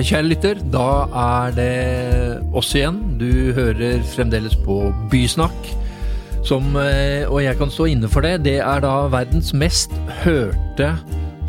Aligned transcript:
Hei, 0.00 0.06
kjære 0.08 0.28
lytter. 0.30 0.60
Da 0.72 0.84
er 1.12 1.50
det 1.52 2.54
oss 2.56 2.70
igjen. 2.72 3.18
Du 3.20 3.52
hører 3.52 4.00
fremdeles 4.08 4.54
på 4.64 4.78
Bysnakk. 5.12 5.66
Som, 6.40 6.70
eh, 6.80 7.28
og 7.28 7.42
jeg 7.44 7.58
kan 7.58 7.68
stå 7.68 7.84
inne 7.84 8.08
for 8.08 8.24
det. 8.24 8.38
Det 8.46 8.54
er 8.64 8.80
da 8.80 9.10
verdens 9.12 9.52
mest 9.52 9.92
hørte 10.22 10.94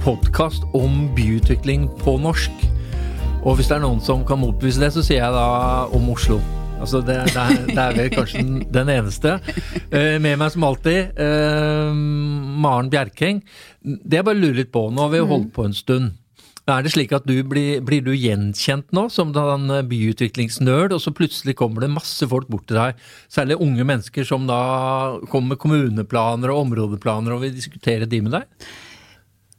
podkast 0.03 0.67
om 0.75 1.07
byutvikling 1.15 1.87
på 2.03 2.17
norsk. 2.19 2.51
Og 3.45 3.55
hvis 3.55 3.71
det 3.71 3.77
er 3.77 3.85
noen 3.85 4.03
som 4.03 4.25
kan 4.27 4.43
motbevise 4.43 4.83
det, 4.83 4.91
så 4.91 4.99
sier 4.99 5.23
jeg 5.23 5.31
da 5.31 5.87
om 5.95 6.09
Oslo. 6.11 6.41
Altså 6.81 6.99
det, 6.99 7.21
det, 7.31 7.37
er, 7.37 7.65
det, 7.71 7.77
er, 7.77 7.95
vel 7.95 8.09
kanskje 8.09 8.43
den 8.67 8.89
eneste. 8.89 9.39
Eh, 9.93 10.19
med 10.19 10.35
meg 10.35 10.51
som 10.51 10.67
alltid, 10.67 11.15
eh, 11.15 11.95
Maren 12.67 12.91
Bjerkeng. 12.91 13.45
Det 13.79 14.19
jeg 14.19 14.27
bare 14.27 14.43
lurer 14.43 14.65
litt 14.65 14.75
på, 14.75 14.89
nå 14.91 15.07
har 15.07 15.15
vi 15.15 15.23
holdt 15.23 15.53
på 15.55 15.69
en 15.69 15.73
stund. 15.73 16.17
Er 16.69 16.85
det 16.85 16.91
slik 16.93 17.13
at 17.15 17.25
du 17.25 17.33
blir, 17.47 17.81
blir 17.81 18.03
du 18.05 18.11
gjenkjent 18.13 18.91
nå 18.93 19.07
som 19.09 19.31
en 19.33 19.73
byutviklingsnerd, 19.89 20.93
og 20.93 21.01
så 21.01 21.13
plutselig 21.15 21.55
kommer 21.57 21.81
det 21.81 21.89
masse 21.93 22.27
folk 22.29 22.51
bort 22.53 22.67
til 22.69 22.77
deg, 22.77 23.01
særlig 23.33 23.57
unge 23.63 23.85
mennesker 23.87 24.27
som 24.27 24.45
da 24.49 24.61
kommer 25.31 25.55
med 25.55 25.61
kommuneplaner 25.63 26.53
og 26.53 26.67
områdeplaner 26.67 27.33
og 27.33 27.43
vil 27.47 27.55
diskutere 27.57 28.05
de 28.09 28.21
med 28.21 28.37
deg? 28.37 28.69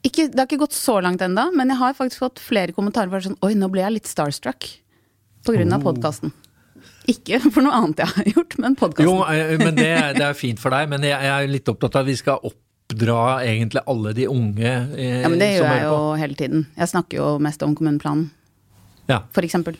Ikke, 0.03 0.29
det 0.31 0.39
har 0.39 0.49
ikke 0.49 0.63
gått 0.65 0.79
så 0.79 0.97
langt 1.03 1.23
ennå, 1.23 1.49
men 1.55 1.71
jeg 1.71 1.79
har 1.79 1.99
faktisk 1.99 2.25
fått 2.25 2.43
flere 2.43 2.75
kommentarer 2.75 3.11
hvor 3.11 3.23
det 3.23 3.31
sånn 3.31 3.43
Oi, 3.47 3.53
nå 3.59 3.69
ble 3.71 3.85
jeg 3.85 3.99
litt 3.99 4.11
starstruck. 4.11 4.67
På 5.47 5.55
grunn 5.55 5.75
av 5.75 5.83
oh. 5.83 5.91
podkasten. 5.91 6.33
Ikke 7.11 7.39
for 7.55 7.67
noe 7.67 7.75
annet 7.79 8.03
jeg 8.03 8.15
har 8.17 8.35
gjort, 8.37 8.59
men 8.63 8.79
podkasten. 8.79 9.11
Jo, 9.11 9.23
eh, 9.31 9.55
men 9.59 9.79
det, 9.79 9.93
det, 10.19 10.27
er 10.27 10.39
fint 10.39 10.63
for 10.63 10.75
deg, 10.75 10.91
men 10.91 11.07
jeg, 11.07 11.19
jeg 11.19 11.35
er 11.35 11.51
litt 11.51 11.71
opptatt 11.71 11.99
av 11.99 12.07
at 12.07 12.11
vi 12.11 12.19
skal 12.19 12.43
oppdra 12.93 13.45
egentlig 13.45 13.83
alle 13.87 14.13
de 14.17 14.29
unge 14.29 14.73
eh, 14.97 15.23
Ja, 15.23 15.31
men 15.31 15.41
det 15.41 15.55
gjør 15.57 15.71
jeg 15.71 15.87
jo 15.87 15.97
hele 16.21 16.37
tiden. 16.39 16.67
Jeg 16.77 16.93
snakker 16.93 17.19
jo 17.19 17.31
mest 17.43 17.63
om 17.65 17.75
kommuneplanen, 17.79 18.29
ja. 19.09 19.23
eksempel. 19.35 19.79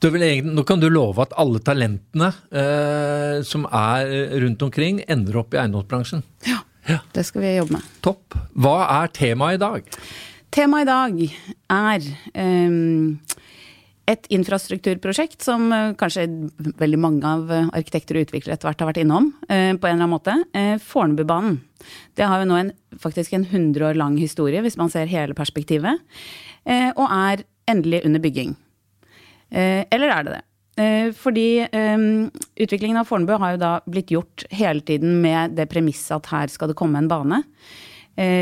Egentlig, 0.00 0.46
nå 0.46 0.62
kan 0.66 0.80
du 0.80 0.88
love 0.88 1.20
at 1.24 1.34
alle 1.36 1.60
talentene 1.64 2.30
eh, 2.54 3.42
som 3.44 3.66
er 3.66 4.38
rundt 4.44 4.62
omkring, 4.62 5.02
ender 5.08 5.42
opp 5.42 5.54
i 5.54 5.60
eiendomsbransjen. 5.60 6.22
Ja, 6.46 6.62
ja, 6.88 7.00
det 7.12 7.26
skal 7.28 7.44
vi 7.44 7.56
jobbe 7.56 7.78
med. 7.78 7.90
Topp. 8.04 8.38
Hva 8.54 8.78
er 9.02 9.12
temaet 9.14 9.58
i 9.58 9.62
dag? 9.62 9.98
Temaet 10.54 10.86
i 10.86 10.90
dag 10.90 11.22
er 11.74 12.06
um, 12.70 13.18
et 14.06 14.28
infrastrukturprosjekt 14.30 15.42
som 15.42 15.66
eh, 15.74 15.92
kanskje 15.98 16.26
veldig 16.78 16.98
mange 17.02 17.26
av 17.26 17.50
arkitekter 17.74 18.18
og 18.18 18.28
utviklere 18.28 18.54
etter 18.54 18.68
hvert 18.68 18.82
har 18.82 18.90
vært 18.92 19.00
innom 19.02 19.32
eh, 19.48 19.72
på 19.74 19.88
en 19.88 19.96
eller 19.96 20.06
annen 20.06 20.12
måte. 20.12 20.36
Eh, 20.54 20.74
Fornebubanen. 20.82 21.58
Det 22.18 22.28
har 22.30 22.42
jo 22.42 22.48
nå 22.50 22.58
en, 22.60 22.72
faktisk 23.02 23.34
en 23.36 23.46
100 23.46 23.88
år 23.90 23.98
lang 23.98 24.16
historie, 24.20 24.62
hvis 24.62 24.78
man 24.78 24.92
ser 24.92 25.10
hele 25.10 25.36
perspektivet. 25.36 26.00
Og 26.66 27.04
er 27.04 27.44
endelig 27.70 28.00
under 28.08 28.22
bygging. 28.24 28.56
Eller 29.52 30.10
er 30.10 30.24
det 30.26 30.32
det? 30.32 31.12
Fordi 31.20 31.44
utviklingen 32.64 32.98
av 32.98 33.06
Fornebu 33.06 33.36
har 33.38 33.54
jo 33.54 33.60
da 33.60 33.70
blitt 33.86 34.10
gjort 34.10 34.48
hele 34.50 34.82
tiden 34.82 35.20
med 35.22 35.54
det 35.54 35.68
premisset 35.70 36.16
at 36.16 36.32
her 36.32 36.50
skal 36.50 36.72
det 36.72 36.78
komme 36.80 36.98
en 36.98 37.12
bane, 37.12 37.38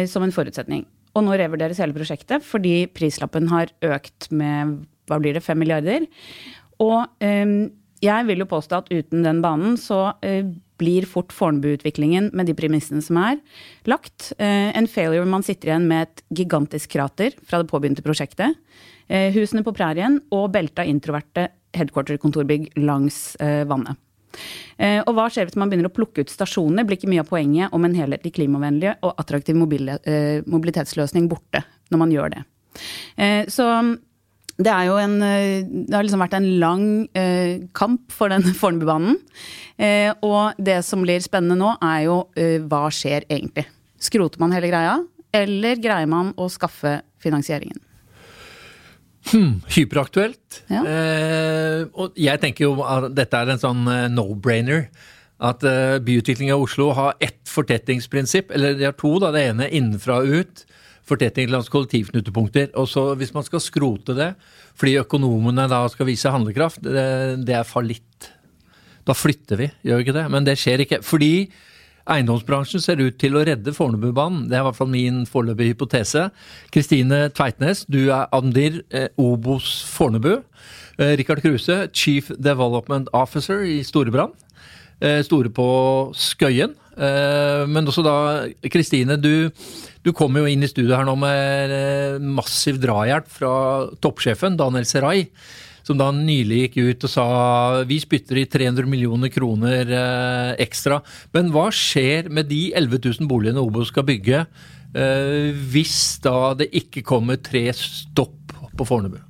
som 0.09 0.25
en 0.25 0.33
forutsetning. 0.33 0.87
Og 1.13 1.27
nå 1.27 1.37
revurderes 1.37 1.83
hele 1.83 1.99
prosjektet 1.99 2.47
fordi 2.47 2.87
prislappen 2.95 3.51
har 3.53 3.75
økt 3.85 4.31
med 4.33 4.87
hva 5.11 5.21
blir 5.23 5.37
det, 5.37 5.45
fem 5.45 5.59
milliarder. 5.61 6.07
Og 6.83 7.07
um, 7.23 7.57
jeg 8.05 8.29
vil 8.29 8.43
jo 8.43 8.51
påstå 8.51 8.83
at 8.83 8.93
uten 8.93 9.25
den 9.25 9.41
banen 9.45 9.79
så 9.81 10.01
uh, 10.19 10.53
blir 10.81 11.07
fort 11.09 11.33
Fornebu-utviklingen 11.33 12.33
med 12.35 12.49
de 12.51 12.57
premissene 12.59 13.03
som 13.05 13.21
er 13.23 13.39
lagt, 13.89 14.33
uh, 14.41 14.71
en 14.75 14.89
failure 14.91 15.27
man 15.31 15.47
sitter 15.47 15.71
igjen 15.71 15.89
med 15.91 16.09
et 16.09 16.25
gigantisk 16.43 16.97
krater 16.97 17.37
fra 17.47 17.63
det 17.63 17.71
påbegynte 17.71 18.05
prosjektet. 18.05 18.59
Uh, 19.09 19.31
husene 19.37 19.65
på 19.65 19.75
prærien 19.77 20.19
og 20.35 20.51
belta 20.55 20.87
introverte 20.89 21.49
headquarter-kontorbygg 21.75 22.77
langs 22.79 23.35
vannet. 23.67 23.99
Og 24.79 25.11
hva 25.17 25.25
skjer 25.27 25.49
hvis 25.49 25.57
man 25.59 25.71
begynner 25.71 25.91
å 25.91 25.95
plukke 25.95 26.23
ut 26.23 26.31
stasjoner? 26.31 26.87
Blir 26.87 27.01
ikke 27.01 27.11
mye 27.11 27.25
av 27.25 27.27
poenget 27.27 27.75
om 27.75 27.83
en 27.83 27.97
helhetlig 27.99 28.31
klimavennlig 28.37 28.93
og 29.03 29.19
attraktiv 29.19 29.59
mobilitetsløsning 29.59 31.27
borte 31.31 31.65
når 31.91 32.03
man 32.05 32.15
gjør 32.15 32.31
det. 32.37 32.45
Så 33.51 33.67
det, 34.57 34.71
er 34.71 34.87
jo 34.87 34.99
en, 35.03 35.17
eh, 35.27 35.65
det 35.67 35.95
har 35.95 36.05
liksom 36.07 36.23
vært 36.23 36.37
en 36.39 36.47
lang 36.63 36.85
eh, 37.19 37.65
kamp 37.75 38.13
for 38.15 38.31
den 38.31 38.45
Fornebubanen. 38.61 39.17
Eh, 39.77 40.13
og 40.23 40.61
det 40.63 40.81
som 40.87 41.03
blir 41.03 41.25
spennende 41.25 41.59
nå, 41.59 41.73
er 41.83 42.05
jo 42.07 42.21
eh, 42.39 42.61
hva 42.63 42.87
skjer 42.95 43.27
egentlig? 43.27 43.67
Skroter 43.99 44.43
man 44.43 44.55
hele 44.55 44.71
greia, 44.71 45.01
eller 45.35 45.81
greier 45.83 46.11
man 46.11 46.31
å 46.39 46.47
skaffe 46.53 47.01
finansieringen? 47.23 47.81
Hmm, 49.33 49.63
hyperaktuelt. 49.73 50.61
Ja. 50.69 50.85
Eh, 50.85 51.83
og 51.97 52.15
jeg 52.21 52.43
tenker 52.43 52.69
jo 52.69 52.77
at 52.85 53.09
dette 53.17 53.41
er 53.41 53.55
en 53.55 53.63
sånn 53.63 53.83
eh, 53.91 54.07
no-brainer. 54.13 54.87
At 55.45 55.65
byutvikling 56.07 56.53
av 56.55 56.63
Oslo 56.63 56.93
har 56.95 57.17
ett 57.21 57.43
fortettingsprinsipp, 57.51 58.53
eller 58.55 58.77
de 58.79 58.87
har 58.87 58.95
to. 58.97 59.17
da, 59.21 59.33
Det 59.35 59.43
ene 59.51 59.67
innenfra 59.67 60.21
og 60.23 60.31
ut 60.31 60.63
fortetting 61.09 61.51
langs 61.53 61.71
kollektivknutepunkter. 61.73 62.73
Og 62.81 62.89
så 62.91 63.11
hvis 63.19 63.35
man 63.35 63.47
skal 63.47 63.63
skrote 63.63 64.17
det, 64.17 64.33
fordi 64.79 64.99
økonomene 65.03 65.69
da 65.71 65.85
skal 65.93 66.09
vise 66.09 66.33
handlekraft, 66.33 66.83
det, 66.85 67.45
det 67.47 67.59
er 67.61 67.69
fallitt. 67.69 68.31
Da 69.05 69.17
flytter 69.17 69.61
vi, 69.61 69.71
gjør 69.85 70.01
vi 70.01 70.07
ikke 70.07 70.17
det? 70.17 70.27
Men 70.33 70.47
det 70.47 70.57
skjer 70.61 70.85
ikke. 70.85 71.03
Fordi 71.05 71.51
eiendomsbransjen 72.11 72.83
ser 72.85 73.01
ut 73.01 73.17
til 73.21 73.37
å 73.37 73.45
redde 73.47 73.73
Fornebubanen. 73.77 74.47
Det 74.49 74.59
er 74.59 74.65
i 74.65 74.69
hvert 74.69 74.79
fall 74.79 74.93
min 74.93 75.25
foreløpige 75.29 75.75
hypotese. 75.75 76.29
Kristine 76.73 77.27
Tveitnes, 77.37 77.85
du 77.89 78.07
er 78.09 78.29
Andir 78.37 78.83
eh, 78.93 79.11
Obos 79.21 79.77
Fornebu. 79.93 80.39
Eh, 80.99 81.15
Rikard 81.21 81.45
Kruse, 81.45 81.85
Chief 81.93 82.31
Development 82.37 83.09
Officer 83.17 83.65
i 83.69 83.83
Storebrand. 83.85 84.37
Eh, 85.05 85.21
store 85.27 85.51
på 85.53 85.69
Skøyen. 86.17 86.77
Eh, 86.95 87.65
men 87.69 87.89
også 87.89 88.05
da, 88.07 88.17
Kristine, 88.71 89.17
du, 89.19 89.51
du 90.05 90.13
kommer 90.17 90.45
jo 90.45 90.51
inn 90.53 90.65
i 90.65 90.71
studio 90.71 90.95
her 90.99 91.07
nå 91.09 91.17
med 91.19 91.73
eh, 91.75 92.17
massiv 92.21 92.81
drahjelp 92.83 93.31
fra 93.33 93.53
toppsjefen 94.05 94.59
Daniel 94.61 94.87
Serai. 94.89 95.29
Som 95.85 95.99
da 96.01 96.09
nylig 96.17 96.63
gikk 96.63 96.77
ut 96.81 97.05
og 97.05 97.13
sa 97.13 97.27
vi 97.89 97.99
spytter 98.01 98.41
i 98.41 98.47
300 98.49 98.89
millioner 98.89 99.29
kroner 99.29 99.91
ekstra. 100.65 101.03
Men 101.37 101.51
hva 101.53 101.67
skjer 101.77 102.31
med 102.33 102.49
de 102.49 102.71
11 102.73 103.03
000 103.21 103.29
boligene 103.29 103.61
Obo 103.61 103.85
skal 103.85 104.07
bygge, 104.09 104.47
hvis 105.69 105.99
da 106.25 106.55
det 106.57 106.71
ikke 106.81 107.05
kommer 107.05 107.37
tre 107.37 107.67
stopp 107.77 108.57
på 108.81 108.89
Fornebu? 108.89 109.21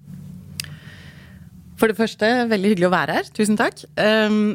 For 1.75 1.91
det 1.91 1.99
første, 1.99 2.29
veldig 2.49 2.71
hyggelig 2.71 2.89
å 2.89 2.95
være 2.95 3.19
her. 3.19 3.27
Tusen 3.35 3.59
takk. 3.59 3.83
Um, 3.99 4.55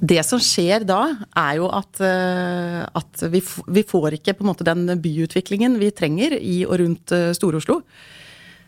det 0.00 0.20
som 0.28 0.40
skjer 0.42 0.84
da, 0.84 1.00
er 1.38 1.56
jo 1.60 1.70
at, 1.72 2.00
eh, 2.04 2.82
at 2.84 3.24
vi, 3.32 3.40
vi, 3.40 3.84
får 3.86 4.18
ikke 4.18 4.36
på 4.36 4.44
en 4.44 4.50
måte 4.50 4.66
den 4.66 4.90
byutviklingen 5.00 5.78
vi 5.80 5.90
trenger 5.94 6.36
i 6.36 6.60
og 6.66 6.80
rundt 6.82 7.14
eh, 7.16 7.32
Stor-Oslo. 7.36 7.80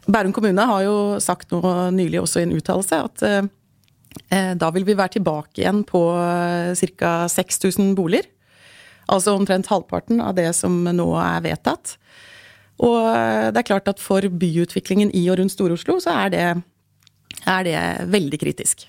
Bærum 0.08 0.32
kommune 0.32 0.64
har 0.70 0.86
jo 0.86 0.96
sagt 1.20 1.52
nå 1.52 1.60
nylig 1.92 2.22
også 2.22 2.40
i 2.40 2.46
en 2.46 2.56
uttalelse 2.56 3.02
at 3.04 3.26
eh, 3.28 4.52
da 4.56 4.72
vil 4.72 4.88
vi 4.88 4.96
være 4.96 5.18
tilbake 5.18 5.60
igjen 5.60 5.84
på 5.86 6.00
ca. 6.80 7.12
6000 7.28 7.92
boliger. 7.96 8.24
Altså 9.08 9.36
omtrent 9.36 9.68
halvparten 9.68 10.20
av 10.24 10.34
det 10.36 10.50
som 10.56 10.80
nå 10.84 11.08
er 11.20 11.44
vedtatt. 11.44 11.96
Og 12.84 12.98
det 13.52 13.60
er 13.60 13.68
klart 13.68 13.88
at 13.90 14.00
for 14.00 14.22
byutviklingen 14.22 15.12
i 15.16 15.24
og 15.32 15.40
rundt 15.40 15.54
Stor-Oslo 15.54 15.96
så 16.04 16.16
er 16.26 16.34
det, 16.34 16.44
er 17.44 17.64
det 17.68 17.80
veldig 18.12 18.40
kritisk. 18.40 18.88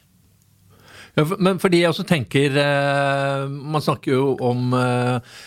Men 1.40 1.60
fordi 1.62 1.84
jeg 1.84 1.94
også 1.94 2.06
tenker 2.08 2.58
eh, 2.60 3.46
Man 3.50 3.84
snakker 3.84 4.14
jo 4.14 4.34
om 4.46 4.76
eh, 4.78 5.38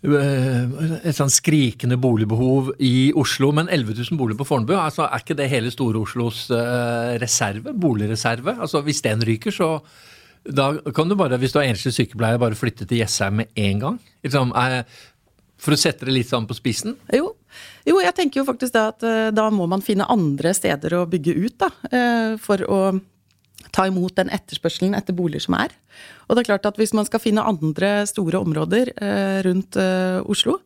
et 0.00 1.12
sånn 1.12 1.28
skrikende 1.28 1.98
boligbehov 2.00 2.70
i 2.80 3.10
Oslo, 3.20 3.50
men 3.52 3.68
11 3.68 3.98
000 3.98 4.16
boliger 4.16 4.38
på 4.38 4.46
Fornebu, 4.48 4.72
altså 4.80 5.04
er 5.04 5.20
ikke 5.20 5.36
det 5.36 5.50
hele 5.52 5.68
Store-Oslos 5.74 6.46
eh, 6.56 7.18
reserve? 7.20 7.74
Boligreserve? 7.76 8.54
Altså 8.56 8.80
Hvis 8.86 9.02
den 9.04 9.20
ryker, 9.28 9.52
så 9.52 9.74
da 10.48 10.70
kan 10.96 11.10
du 11.10 11.18
bare, 11.20 11.36
hvis 11.36 11.52
du 11.52 11.60
er 11.60 11.68
enslig 11.68 11.92
sykepleier, 11.92 12.40
bare 12.40 12.56
flytte 12.56 12.88
til 12.88 13.02
Jessheim 13.02 13.42
med 13.42 13.52
en 13.60 13.84
gang? 13.84 14.00
Liksom, 14.24 14.56
for 15.60 15.76
å 15.76 15.80
sette 15.82 16.08
det 16.08 16.16
litt 16.16 16.32
sånn 16.32 16.48
på 16.48 16.56
spissen? 16.56 16.96
Jo. 17.12 17.34
jo 17.84 18.00
jeg 18.00 18.16
tenker 18.16 18.40
jo 18.40 18.48
faktisk 18.48 18.72
da 18.78 18.86
at 18.94 19.04
da 19.36 19.50
må 19.52 19.68
man 19.68 19.84
finne 19.84 20.08
andre 20.08 20.56
steder 20.56 20.96
å 20.96 21.04
bygge 21.12 21.36
ut, 21.44 21.60
da. 21.60 21.68
For 22.40 22.64
å 22.64 22.80
ta 23.74 23.86
imot 23.88 24.16
den 24.18 24.30
etterspørselen 24.34 24.96
etter 24.98 25.16
boliger 25.16 25.44
som 25.46 25.56
er. 25.58 25.74
Og 26.28 26.36
det 26.36 26.42
er 26.42 26.50
klart 26.52 26.68
at 26.68 26.78
hvis 26.80 26.94
man 26.96 27.06
skal 27.08 27.22
finne 27.22 27.44
andre 27.46 28.04
store 28.10 28.40
områder 28.42 28.92
eh, 28.96 29.38
rundt 29.46 29.78
eh, 29.80 30.20
Oslo, 30.30 30.58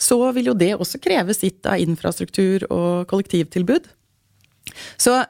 så 0.00 0.18
vil 0.34 0.50
jo 0.50 0.56
det 0.58 0.72
også 0.74 1.00
kreve 1.02 1.34
sitt 1.36 1.66
av 1.70 1.82
infrastruktur 1.82 2.66
og 2.70 3.06
kollektivtilbud. 3.10 3.86
Så 4.98 5.20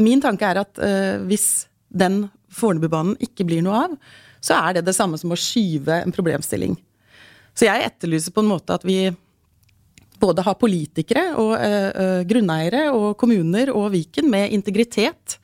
min 0.00 0.22
tanke 0.24 0.48
er 0.48 0.62
at 0.64 0.80
eh, 0.82 1.20
hvis 1.28 1.66
den 1.88 2.26
Fornebubanen 2.54 3.16
ikke 3.22 3.46
blir 3.48 3.64
noe 3.66 3.84
av, 3.88 3.94
så 4.44 4.56
er 4.60 4.76
det 4.76 4.86
det 4.86 4.96
samme 4.96 5.18
som 5.18 5.32
å 5.34 5.38
skyve 5.38 6.02
en 6.04 6.14
problemstilling. 6.14 6.76
Så 7.54 7.66
jeg 7.66 7.86
etterlyser 7.86 8.34
på 8.34 8.44
en 8.44 8.50
måte 8.50 8.76
at 8.76 8.84
vi 8.86 9.08
både 10.22 10.44
har 10.46 10.56
politikere 10.58 11.24
og 11.40 11.54
grunneiere 12.30 12.84
og 12.94 13.16
kommuner 13.18 13.72
og 13.74 13.90
Viken 13.94 14.30
med 14.30 14.54
integritet. 14.54 15.36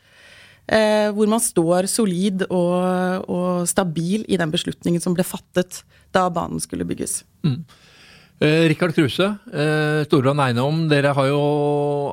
Uh, 0.70 1.10
hvor 1.16 1.26
man 1.26 1.42
står 1.42 1.88
solid 1.90 2.44
og, 2.46 3.26
og, 3.26 3.66
stabil 3.66 4.22
i 4.30 4.38
den 4.38 4.52
beslutningen 4.52 5.02
som 5.02 5.16
ble 5.16 5.26
fattet 5.26 5.82
da 6.14 6.28
banen 6.30 6.62
skulle 6.62 6.86
bygges. 6.86 7.24
Mm. 7.42 7.64
Eh, 8.40 8.70
Rikard 8.72 8.94
Kruse, 8.96 9.26
eh, 9.52 10.00
Storebrand 10.06 10.40
Eiendom. 10.40 10.88
Dere 10.88 11.12
har 11.12 11.26
jo 11.28 11.40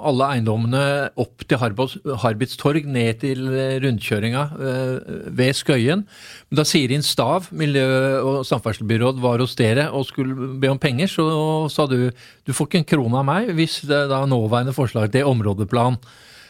alle 0.03 0.27
eiendommene 0.33 0.81
opp 1.15 1.45
til 1.47 1.55
Harbits 1.55 2.57
torg, 2.59 2.83
ned 2.83 3.21
til 3.21 3.47
eh, 3.47 3.79
ved 3.79 5.55
Skøyen. 5.55 6.03
Men 6.03 6.59
da 6.59 6.65
Sirin 6.67 7.01
Stav, 7.01 7.47
miljø- 7.55 8.19
og 8.19 8.43
samferdselsbyråd, 8.43 9.21
var 9.23 9.39
hos 9.39 9.55
dere 9.55 9.87
og 9.87 10.03
skulle 10.05 10.59
be 10.59 10.67
om 10.67 10.77
penger, 10.77 11.07
så 11.07 11.71
sa 11.71 11.87
du 11.87 12.11
du 12.11 12.51
får 12.51 12.67
ikke 12.67 12.83
en 12.83 12.91
krone 12.91 13.17
av 13.21 13.25
meg 13.25 13.55
hvis 13.55 13.87
det 13.87 14.09
da 14.11 14.25
nåværende 14.27 14.75
forslag 14.75 15.09
til 15.13 15.23
områdeplan 15.31 15.95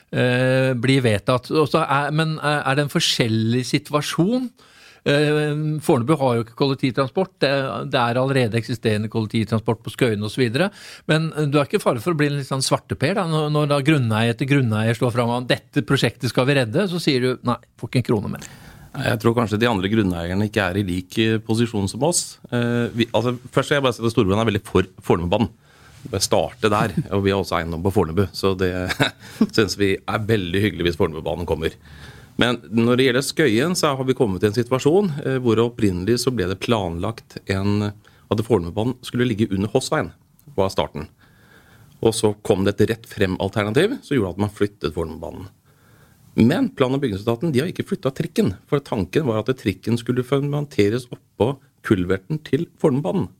blir 0.08 1.02
vedtatt. 1.04 1.50
Er, 1.52 2.14
men 2.16 2.38
er 2.40 2.78
det 2.78 2.86
en 2.86 2.94
forskjellig 2.94 3.66
situasjon? 3.68 4.46
Eh, 5.08 5.80
Fornebu 5.84 6.16
har 6.20 6.38
jo 6.38 6.44
ikke 6.44 6.58
kollektivtransport. 6.60 7.34
Det, 7.40 7.50
er 8.00 8.20
allerede 8.20 8.60
eksisterende 8.60 9.12
kollektivtransport 9.12 9.84
på 9.86 9.94
Skøyen 9.94 10.26
osv. 10.28 10.48
Men 11.08 11.30
du 11.48 11.58
er 11.58 11.68
ikke 11.68 11.80
i 11.80 11.84
fare 11.84 12.04
for 12.04 12.16
å 12.16 12.20
bli 12.20 12.30
en 12.32 12.40
litt 12.40 12.50
sånn 12.50 12.66
svarteper 12.66 13.16
da, 13.20 13.28
når 13.28 13.72
da 13.72 13.82
grunneier 13.86 14.36
etter 14.36 14.50
grunneier 14.50 14.98
står 14.98 15.14
fram 15.16 15.32
og 15.34 15.50
dette 15.50 15.86
prosjektet 15.88 16.32
skal 16.32 16.48
vi 16.50 16.58
redde, 16.60 16.88
så 16.92 17.02
sier 17.02 17.24
du 17.24 17.48
nei, 17.48 17.60
får 17.80 17.92
ikke 17.92 18.04
en 18.04 18.10
krone 18.10 18.34
mer. 18.36 18.50
Jeg 18.98 19.22
tror 19.22 19.36
kanskje 19.38 19.60
de 19.62 19.70
andre 19.70 19.90
grunneierne 19.92 20.48
ikke 20.50 20.64
er 20.72 20.80
i 20.80 20.86
lik 20.86 21.18
eh, 21.22 21.38
posisjon 21.44 21.88
som 21.92 22.04
oss. 22.08 22.40
Eh, 22.50 22.88
vi, 22.98 23.08
altså, 23.14 23.36
først 23.54 23.70
skal 23.70 23.78
jeg 23.78 23.86
bare 23.86 23.96
si 23.96 24.04
at 24.04 24.14
Storebrand 24.16 24.44
er 24.44 24.52
veldig 24.52 24.64
for 24.68 24.90
Fornebubanen. 25.06 25.52
Starte 26.24 26.70
der. 26.72 26.94
Og 27.12 27.24
vi 27.26 27.34
har 27.34 27.42
også 27.42 27.58
eiendom 27.60 27.84
på 27.86 27.94
Fornebu, 27.96 28.28
så 28.36 28.54
det 28.58 28.72
syns 29.56 29.78
vi 29.80 29.96
er 29.98 30.28
veldig 30.30 30.62
hyggelig 30.64 30.90
hvis 30.90 31.00
Fornebubanen 31.00 31.48
kommer. 31.50 31.76
Men 32.38 32.60
når 32.70 33.00
det 33.00 33.08
gjelder 33.08 33.26
Skøyen, 33.26 33.76
så 33.76 33.96
har 33.98 34.08
vi 34.08 34.16
kommet 34.18 34.44
til 34.44 34.52
en 34.52 34.58
situasjon 34.58 35.12
eh, 35.26 35.38
hvor 35.42 35.60
opprinnelig 35.64 36.20
så 36.22 36.34
ble 36.34 36.46
det 36.52 36.60
planlagt 36.62 37.40
en, 37.50 37.90
at 38.30 38.44
Fornebubanen 38.46 38.98
skulle 39.06 39.26
ligge 39.30 39.50
under 39.50 39.72
Hossveien. 39.74 40.14
var 40.56 40.70
starten. 40.74 41.10
Og 42.06 42.14
så 42.14 42.34
kom 42.46 42.64
det 42.66 42.76
et 42.78 42.92
rett 42.92 43.08
frem-alternativ 43.10 43.98
som 44.06 44.16
gjorde 44.16 44.36
at 44.36 44.44
man 44.46 44.54
flyttet 44.54 44.94
Fornebubanen. 44.94 45.50
Men 46.38 46.70
plan- 46.70 46.94
og 46.94 47.02
bygningsetaten 47.02 47.52
de 47.52 47.64
har 47.64 47.72
ikke 47.72 47.88
flytta 47.90 48.12
trikken. 48.14 48.54
For 48.70 48.78
tanken 48.86 49.26
var 49.26 49.42
at 49.42 49.58
trikken 49.58 49.98
skulle 49.98 50.26
fundamenteres 50.26 51.08
oppå 51.10 51.56
kulverten 51.88 52.38
til 52.46 52.68
Fornebubanen. 52.78 53.32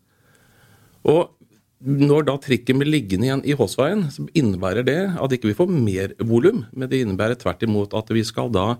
Og 1.08 1.37
når 1.86 2.26
da 2.26 2.38
trikken 2.42 2.80
blir 2.82 2.90
liggende 2.90 3.28
igjen 3.28 3.44
i 3.46 3.56
Håsveien, 3.58 4.08
så 4.14 4.26
innebærer 4.38 4.86
det 4.88 5.00
at 5.14 5.34
ikke 5.34 5.52
vi 5.52 5.58
får 5.58 5.70
mer 5.74 6.16
volum, 6.26 6.64
men 6.74 6.90
det 6.90 7.04
innebærer 7.04 7.38
tvert 7.38 7.66
imot 7.68 7.94
at 7.98 8.10
vi 8.14 8.24
skal 8.26 8.50
da 8.54 8.80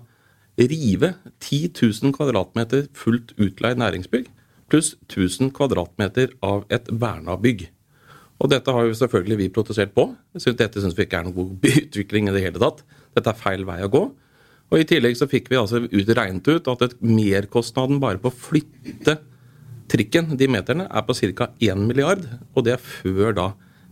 rive 0.58 1.12
10 1.38 1.70
000 1.78 2.14
kvadratmeter 2.16 2.88
fullt 2.98 3.36
utleid 3.38 3.78
næringsbygg 3.78 4.26
pluss 4.68 4.94
1000 5.08 5.52
kvadratmeter 5.56 6.34
av 6.44 6.64
et 6.72 6.88
verna 6.92 7.36
bygg. 7.40 7.66
Og 8.38 8.52
dette 8.52 8.72
har 8.72 8.86
jo 8.86 8.94
selvfølgelig 8.94 9.38
vi 9.40 9.50
protestert 9.54 9.94
på. 9.96 10.10
Dette 10.36 10.82
syns 10.82 10.96
vi 10.96 11.06
ikke 11.06 11.22
er 11.22 11.26
noen 11.26 11.36
god 11.38 11.68
utvikling 11.82 12.28
i 12.28 12.34
det 12.36 12.44
hele 12.44 12.62
tatt. 12.62 12.84
Dette 13.16 13.32
er 13.32 13.40
feil 13.40 13.66
vei 13.68 13.80
å 13.82 13.92
gå. 13.92 14.04
Og 14.68 14.82
I 14.82 14.86
tillegg 14.88 15.16
så 15.16 15.28
fikk 15.30 15.48
vi 15.50 15.58
altså 15.58 15.80
ut, 15.86 16.12
regnet 16.12 16.48
ut 16.48 16.68
at 16.68 16.98
merkostnaden 17.00 18.00
bare 18.02 18.20
på 18.20 18.30
å 18.30 18.36
flytte 18.36 19.16
Trikken, 19.88 20.34
de 20.36 20.48
meterne, 20.50 20.84
er 20.88 21.04
på 21.06 21.16
ca. 21.16 21.48
1 21.64 21.80
milliard, 21.88 22.24
og 22.54 22.66
det 22.66 22.76
er 22.76 22.82
før 22.82 23.32
da 23.36 23.48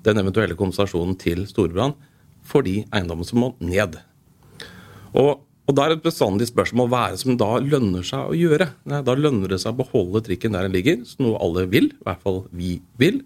den 0.06 0.20
eventuelle 0.20 0.56
kompensasjonen 0.58 1.16
til 1.18 1.46
Storbrann 1.48 1.96
for 2.46 2.66
de 2.66 2.82
eiendommene 2.94 3.26
som 3.26 3.42
må 3.42 3.50
ned. 3.64 3.96
Og, 5.16 5.42
og 5.66 5.74
Da 5.74 5.86
er 5.86 5.96
et 5.96 6.04
bestandig 6.04 6.50
spørsmål 6.50 6.90
hva 6.92 7.00
er 7.06 7.16
det 7.16 7.22
som 7.24 7.38
da 7.40 7.56
lønner 7.62 8.04
seg 8.06 8.30
å 8.30 8.36
gjøre. 8.36 8.68
Nei, 8.86 9.00
da 9.06 9.16
lønner 9.18 9.50
det 9.50 9.60
seg 9.62 9.74
å 9.74 9.80
beholde 9.80 10.22
trikken 10.28 10.54
der 10.54 10.68
den 10.68 10.76
ligger, 10.76 11.02
noe 11.22 11.40
alle 11.42 11.66
vil, 11.72 11.90
i 11.96 12.06
hvert 12.06 12.22
fall 12.22 12.44
vi 12.54 12.76
vil. 13.00 13.24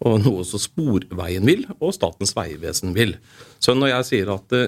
Og 0.00 0.22
noe 0.22 0.44
også 0.44 0.60
Sporveien 0.62 1.44
vil, 1.48 1.66
og 1.80 1.92
Statens 1.96 2.32
vegvesen 2.36 2.94
vil. 2.96 3.16
Så 3.60 3.74
når 3.76 3.94
jeg 3.94 4.08
sier 4.12 4.32
at 4.32 4.46
det 4.52 4.64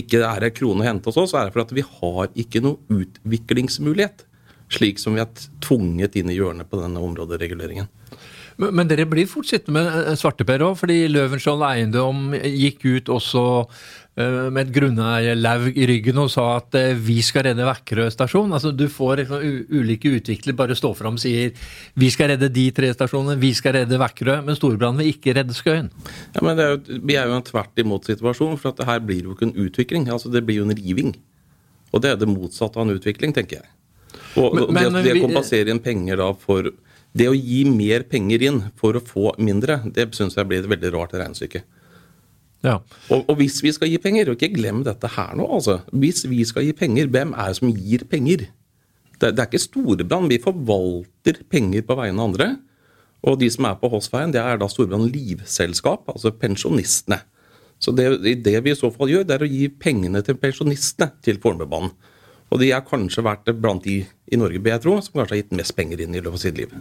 ikke 0.00 0.22
er 0.24 0.46
en 0.46 0.54
krone 0.56 0.82
å 0.82 0.88
hente 0.88 1.10
hos 1.10 1.20
oss, 1.20 1.34
så 1.34 1.42
er 1.42 1.48
det 1.48 1.54
for 1.54 1.66
at 1.66 1.74
vi 1.76 1.84
har 1.84 2.30
ikke 2.40 2.62
noe 2.64 2.80
utviklingsmulighet 3.02 4.24
slik 4.74 5.00
som 5.02 5.16
vi 5.16 5.22
er 5.24 5.48
tvunget 5.64 6.16
inn 6.20 6.30
i 6.32 6.38
hjørnet 6.38 6.70
på 6.70 6.80
denne 6.80 7.02
områdereguleringen. 7.02 7.90
Men, 8.60 8.74
men 8.76 8.90
dere 8.90 9.08
blir 9.08 9.28
fort 9.30 9.48
sittende 9.48 9.80
med 9.80 10.06
eh, 10.12 10.18
svarteper 10.18 10.64
òg, 10.66 10.76
fordi 10.80 11.06
Løvenskiold 11.10 11.64
Eiendom 11.66 12.32
gikk 12.36 12.84
ut 12.84 13.10
også 13.12 13.44
uh, 13.64 14.48
med 14.52 14.60
et 14.66 14.72
grunneierlaug 14.74 15.70
i 15.72 15.88
ryggen 15.88 16.20
og 16.20 16.30
sa 16.34 16.44
at 16.58 16.76
uh, 16.78 16.92
vi 17.00 17.18
skal 17.24 17.46
redde 17.48 17.66
Vækerø 17.66 18.08
stasjon. 18.12 18.52
Altså 18.52 18.74
Du 18.76 18.84
får 18.92 19.22
liksom, 19.22 19.46
ulike 19.72 20.12
utviklere 20.18 20.58
bare 20.58 20.78
stå 20.78 20.92
fram 20.98 21.18
og 21.18 21.24
sier 21.24 21.56
vi 21.98 22.12
skal 22.12 22.34
redde 22.34 22.52
de 22.52 22.68
tre 22.76 22.92
stasjonene, 22.94 23.40
vi 23.40 23.54
skal 23.56 23.78
redde 23.80 24.00
Vækerø, 24.00 24.40
men 24.46 24.58
Storbrann 24.58 25.00
vil 25.00 25.12
ikke 25.14 25.36
redde 25.38 25.56
Skøyen. 25.56 25.90
Ja, 26.36 26.44
men 26.44 26.60
er 26.60 26.74
jo, 26.74 26.80
Vi 27.00 27.18
er 27.18 27.30
jo 27.30 27.38
en 27.38 27.46
tvert 27.46 27.78
imot 27.80 28.08
situasjon, 28.10 28.58
for 28.60 28.72
at 28.72 28.82
det 28.82 28.88
her 28.88 29.04
blir 29.04 29.28
jo 29.28 29.36
ikke 29.36 29.48
en 29.50 29.58
utvikling. 29.66 30.10
altså 30.12 30.32
Det 30.32 30.44
blir 30.44 30.60
jo 30.60 30.68
en 30.68 30.76
riving. 30.76 31.16
Og 31.92 32.00
det 32.00 32.12
er 32.12 32.20
det 32.20 32.28
motsatte 32.28 32.80
av 32.80 32.86
en 32.86 32.96
utvikling, 32.96 33.34
tenker 33.36 33.60
jeg. 33.60 33.70
Og, 34.40 34.54
men, 34.56 34.64
det, 34.68 34.88
men, 34.88 35.04
det 35.04 35.14
å 35.16 35.26
kompensere 35.26 35.72
inn 35.72 35.82
penger 35.82 36.16
da 36.22 36.30
for 36.38 36.70
Det 37.12 37.26
å 37.28 37.34
gi 37.36 37.62
mer 37.68 38.06
penger 38.08 38.44
inn 38.48 38.60
for 38.80 38.96
å 38.96 39.02
få 39.04 39.34
mindre, 39.36 39.82
det 39.92 40.08
syns 40.16 40.38
jeg 40.38 40.48
blir 40.48 40.62
et 40.62 40.70
veldig 40.70 40.92
rart 40.94 41.12
regnestykke. 41.12 41.60
Ja. 42.64 42.78
Og, 43.10 43.26
og, 43.26 43.34
hvis 43.36 43.58
vi 43.60 43.72
skal 43.74 43.90
gi 43.90 43.98
penger, 44.00 44.30
og 44.30 44.38
ikke 44.38 44.54
glem 44.54 44.80
dette 44.86 45.10
her 45.12 45.34
nå, 45.36 45.44
altså. 45.58 45.82
Hvis 45.92 46.22
vi 46.30 46.40
skal 46.48 46.64
gi 46.64 46.72
penger, 46.78 47.10
hvem 47.12 47.34
er 47.36 47.50
det 47.50 47.58
som 47.58 47.72
gir 47.74 48.06
penger? 48.08 48.46
Det, 49.18 49.34
det 49.34 49.42
er 49.42 49.50
ikke 49.50 49.60
Storebrand. 49.60 50.30
Vi 50.32 50.40
forvalter 50.40 51.42
penger 51.52 51.84
på 51.84 51.98
vegne 51.98 52.16
av 52.16 52.30
andre. 52.30 52.48
Og 53.28 53.36
de 53.38 53.50
som 53.52 53.68
er 53.68 53.76
på 53.78 53.90
Hossveien, 53.92 54.32
det 54.34 54.40
er 54.42 54.56
da 54.58 54.70
Storebrand 54.70 55.12
Livselskap, 55.12 56.08
altså 56.10 56.32
pensjonistene. 56.34 57.20
Så 57.82 57.92
det, 57.98 58.06
det, 58.46 58.56
vi 58.62 58.72
i 58.72 58.78
så 58.78 58.92
fall 58.94 59.10
gjør, 59.10 59.26
det 59.26 59.36
er 59.36 59.44
å 59.44 59.50
gi 59.50 59.66
pengene 59.82 60.22
til 60.26 60.38
pensjonistene 60.38 61.10
til 61.22 61.38
Fornebubanen. 61.42 61.90
Og 62.52 62.60
de 62.60 62.72
har 62.74 62.84
kanskje 62.84 63.24
vært 63.24 63.48
blant 63.60 63.84
de 63.86 64.02
i 64.04 64.38
Norge, 64.40 64.60
jeg 64.60 64.84
tro, 64.84 64.98
som 65.00 65.16
kanskje 65.16 65.34
har 65.34 65.40
gitt 65.42 65.56
mest 65.56 65.76
penger 65.76 66.02
inn 66.04 66.12
i 66.12 66.20
løpet 66.20 66.36
av 66.36 66.42
sitt 66.42 66.60
liv. 66.60 66.74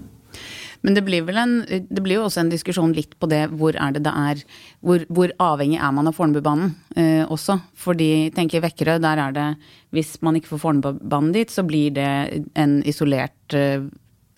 Men 0.82 0.98
det 0.98 1.04
blir, 1.06 1.28
en, 1.38 1.60
det 1.68 2.01
blir 2.01 2.18
jo 2.18 2.25
også 2.25 2.42
en 2.42 2.51
diskusjon 2.51 2.94
litt 2.98 3.13
på 3.22 3.30
det 3.30 3.44
hvor 3.54 3.75
er 3.78 3.94
det 3.94 4.01
det 4.08 4.13
er 4.18 4.40
Hvor, 4.82 5.04
hvor 5.13 5.34
avhengig 5.38 5.78
er 5.78 5.92
man 5.94 6.10
av 6.10 6.16
Fornebubanen 6.18 6.72
eh, 6.98 7.22
også? 7.22 7.60
Fordi 7.78 8.32
tenker 8.34 8.63
Vekkerød, 8.63 9.04
der 9.06 9.22
er 9.22 9.36
det 9.36 9.48
Hvis 9.94 10.16
man 10.25 10.40
ikke 10.40 10.56
får 10.56 10.63
Fornebubanen 10.63 11.36
dit, 11.36 11.54
så 11.54 11.62
blir 11.68 11.94
det 11.94 12.10
en 12.58 12.80
isolert 12.90 13.54
eh, 13.54 13.86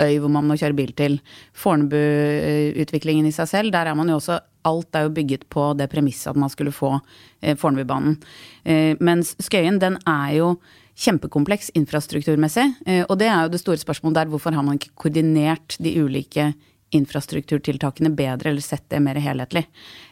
øy 0.03 0.17
hvor 0.19 0.31
man 0.33 0.49
må 0.49 0.57
kjøre 0.59 0.75
bil 0.75 0.91
til. 0.97 1.19
Fornebu-utviklingen 1.55 3.29
i 3.29 3.35
seg 3.35 3.47
selv, 3.47 3.71
der 3.71 3.87
er 3.87 3.95
man 3.95 4.11
jo 4.11 4.19
også 4.19 4.41
Alt 4.63 4.95
er 4.95 5.07
jo 5.07 5.11
bygget 5.11 5.41
på 5.51 5.73
det 5.75 5.89
premisset 5.91 6.29
at 6.31 6.37
man 6.39 6.51
skulle 6.51 6.71
få 6.71 6.93
eh, 7.41 7.55
Fornebubanen. 7.59 8.15
Eh, 8.63 8.95
mens 9.03 9.33
Skøyen, 9.43 9.79
den 9.79 9.97
er 10.07 10.29
jo 10.37 10.53
kjempekompleks 10.95 11.71
infrastrukturmessig. 11.77 12.67
Eh, 12.85 13.03
og 13.07 13.17
det 13.21 13.29
er 13.29 13.45
jo 13.45 13.53
det 13.53 13.63
store 13.63 13.81
spørsmålet 13.81 14.21
der. 14.21 14.31
Hvorfor 14.31 14.55
har 14.55 14.65
man 14.65 14.77
ikke 14.79 14.93
koordinert 15.05 15.77
de 15.81 15.95
ulike 15.99 16.53
infrastrukturtiltakene 16.93 18.11
bedre, 18.13 18.51
eller 18.51 18.61
sett 18.61 18.85
det 18.93 18.99
mer 19.01 19.17
helhetlig? 19.21 19.65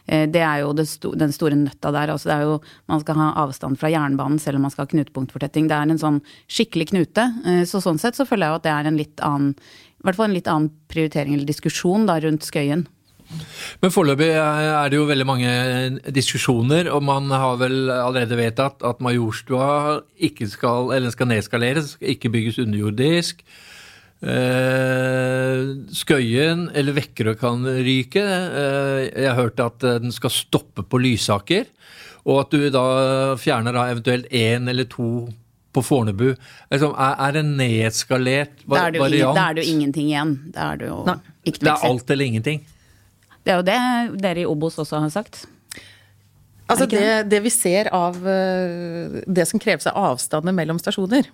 Eh, 0.06 0.26
det 0.30 0.42
er 0.42 0.62
jo 0.64 0.72
den 0.74 1.34
store 1.34 1.58
nøtta 1.58 1.92
der. 1.94 2.14
Altså 2.14 2.32
det 2.32 2.36
er 2.36 2.48
jo, 2.48 2.56
man 2.90 3.04
skal 3.04 3.20
ha 3.20 3.28
avstand 3.44 3.78
fra 3.78 3.92
jernbanen 3.92 4.42
selv 4.42 4.58
om 4.58 4.66
man 4.66 4.74
skal 4.74 4.86
ha 4.86 4.92
knutepunktfortetting. 4.94 5.70
Det 5.70 5.78
er 5.78 5.94
en 5.94 6.02
sånn 6.02 6.20
skikkelig 6.50 6.90
knute. 6.94 7.28
Eh, 7.46 7.62
så 7.68 7.82
sånn 7.84 8.02
sett 8.02 8.18
så 8.18 8.26
føler 8.28 8.48
jeg 8.48 8.54
jo 8.54 8.62
at 8.62 8.66
det 8.66 8.74
er 8.74 8.90
en 8.90 8.98
litt 8.98 9.22
annen, 9.22 9.54
i 9.54 10.08
hvert 10.08 10.18
fall 10.18 10.30
en 10.30 10.36
litt 10.38 10.50
annen 10.50 10.72
prioritering 10.90 11.36
eller 11.36 11.48
diskusjon 11.48 12.08
da 12.10 12.18
rundt 12.22 12.48
Skøyen. 12.48 12.88
Men 13.82 13.92
foreløpig 13.94 14.28
er 14.36 14.92
det 14.92 14.98
jo 14.98 15.08
veldig 15.08 15.26
mange 15.26 15.50
diskusjoner, 16.14 16.90
og 16.92 17.02
man 17.06 17.30
har 17.32 17.58
vel 17.60 17.90
allerede 17.90 18.38
vedtatt 18.38 18.84
at 18.86 19.02
Majorstua 19.04 20.00
ikke 20.22 20.48
skal, 20.52 20.92
eller 20.96 21.14
skal 21.14 21.30
nedskaleres, 21.32 21.96
ikke 22.00 22.32
bygges 22.32 22.60
underjordisk. 22.62 23.42
Eh, 24.22 25.62
Skøyen 25.98 26.68
eller 26.78 26.94
Vekkerø 26.94 27.34
kan 27.40 27.66
ryke. 27.66 28.22
Eh, 28.22 29.10
jeg 29.24 29.38
hørte 29.38 29.66
at 29.66 29.86
den 30.04 30.14
skal 30.14 30.34
stoppe 30.34 30.86
på 30.86 31.00
Lysaker, 31.02 31.66
og 32.22 32.44
at 32.44 32.54
du 32.54 32.68
da 32.70 32.86
fjerner 33.40 33.74
da 33.74 33.88
eventuelt 33.90 34.30
én 34.30 34.70
eller 34.70 34.86
to 34.86 35.26
på 35.72 35.82
Fornebu. 35.82 36.34
Altså, 36.70 36.92
er, 36.92 37.32
det 37.34 37.44
nedskalert 37.48 38.62
variant? 38.68 39.36
Da 39.36 39.48
er 39.48 39.56
det 39.56 39.64
jo 39.64 39.74
ingenting 39.74 40.12
igjen. 40.12 40.36
Da 40.54 40.72
er 40.72 40.82
det 40.82 40.90
jo 40.90 41.00
ikke 41.48 41.64
Det 41.64 41.72
er 41.72 41.86
alt 41.88 42.10
eller 42.12 42.28
ingenting? 42.28 42.62
Det 43.42 43.52
er 43.52 43.58
jo 43.58 43.66
det 43.66 44.22
dere 44.22 44.44
i 44.44 44.48
Obos 44.48 44.78
også 44.78 45.02
har 45.02 45.12
sagt. 45.12 45.44
Altså 46.72 46.88
det, 46.88 47.06
det, 47.28 47.40
vi 47.44 47.52
ser 47.52 47.90
av 47.94 48.16
eh, 48.28 49.22
det 49.26 49.46
som 49.50 49.60
kreves 49.60 49.88
av 49.90 49.98
avstander 50.12 50.54
mellom 50.56 50.80
stasjoner, 50.80 51.30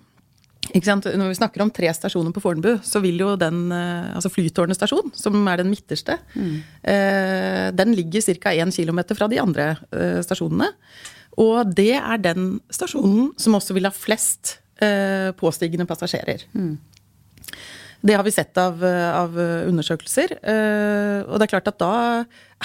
Når 0.69 1.29
vi 1.29 1.37
snakker 1.37 1.63
om 1.63 1.71
tre 1.71 1.89
stasjoner 1.95 2.33
på 2.35 2.41
Fornebu, 2.43 2.81
så 2.83 2.99
vil 3.01 3.21
jo 3.21 3.35
den 3.39 3.71
eh, 3.71 4.09
altså 4.15 4.29
Flytårnet 4.29 4.77
stasjon, 4.77 5.13
som 5.15 5.47
er 5.47 5.61
den 5.61 5.69
midterste, 5.71 6.17
mm. 6.35 6.57
eh, 6.83 7.67
den 7.73 7.95
ligger 7.95 8.21
ca. 8.21 8.53
1 8.53 8.75
km 8.75 8.99
fra 9.15 9.29
de 9.31 9.39
andre 9.39 9.71
stasjonene. 10.25 10.69
Og 11.39 11.71
det 11.71 11.95
er 11.95 12.19
den 12.21 12.59
stasjonen 12.69 13.31
som 13.39 13.55
også 13.55 13.77
vil 13.77 13.87
ha 13.87 13.93
flest 13.95 14.59
påstigende 15.39 15.83
passasjerer. 15.83 16.45
Mm. 16.55 16.77
Det 17.99 18.15
har 18.15 18.23
vi 18.23 18.31
sett 18.31 18.55
av, 18.61 18.79
av 18.83 19.33
undersøkelser. 19.39 20.37
Eh, 20.39 21.17
og 21.25 21.35
det 21.35 21.45
er 21.45 21.51
klart 21.51 21.67
at 21.67 21.81
da 21.81 21.93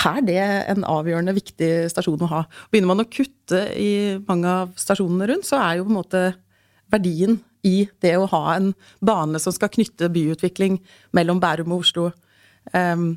er 0.07 0.21
det 0.27 0.39
en 0.71 0.87
avgjørende 0.87 1.35
viktig 1.35 1.71
stasjon 1.91 2.23
å 2.23 2.31
ha. 2.31 2.43
Begynner 2.71 2.93
man 2.93 3.03
å 3.03 3.09
kutte 3.11 3.65
i 3.75 4.15
mange 4.29 4.53
av 4.63 4.77
stasjonene 4.79 5.29
rundt, 5.33 5.49
så 5.49 5.59
er 5.59 5.81
jo 5.81 5.89
på 5.89 5.95
en 5.95 5.99
måte 5.99 6.23
verdien 6.95 7.41
i 7.65 7.89
det 8.05 8.15
å 8.21 8.29
ha 8.31 8.43
en 8.55 8.73
bane 9.05 9.41
som 9.43 9.55
skal 9.55 9.73
knytte 9.73 10.13
byutvikling 10.13 10.79
mellom 11.17 11.41
Bærum 11.43 11.73
og 11.75 11.87
Oslo, 11.87 12.11
um, 12.75 13.15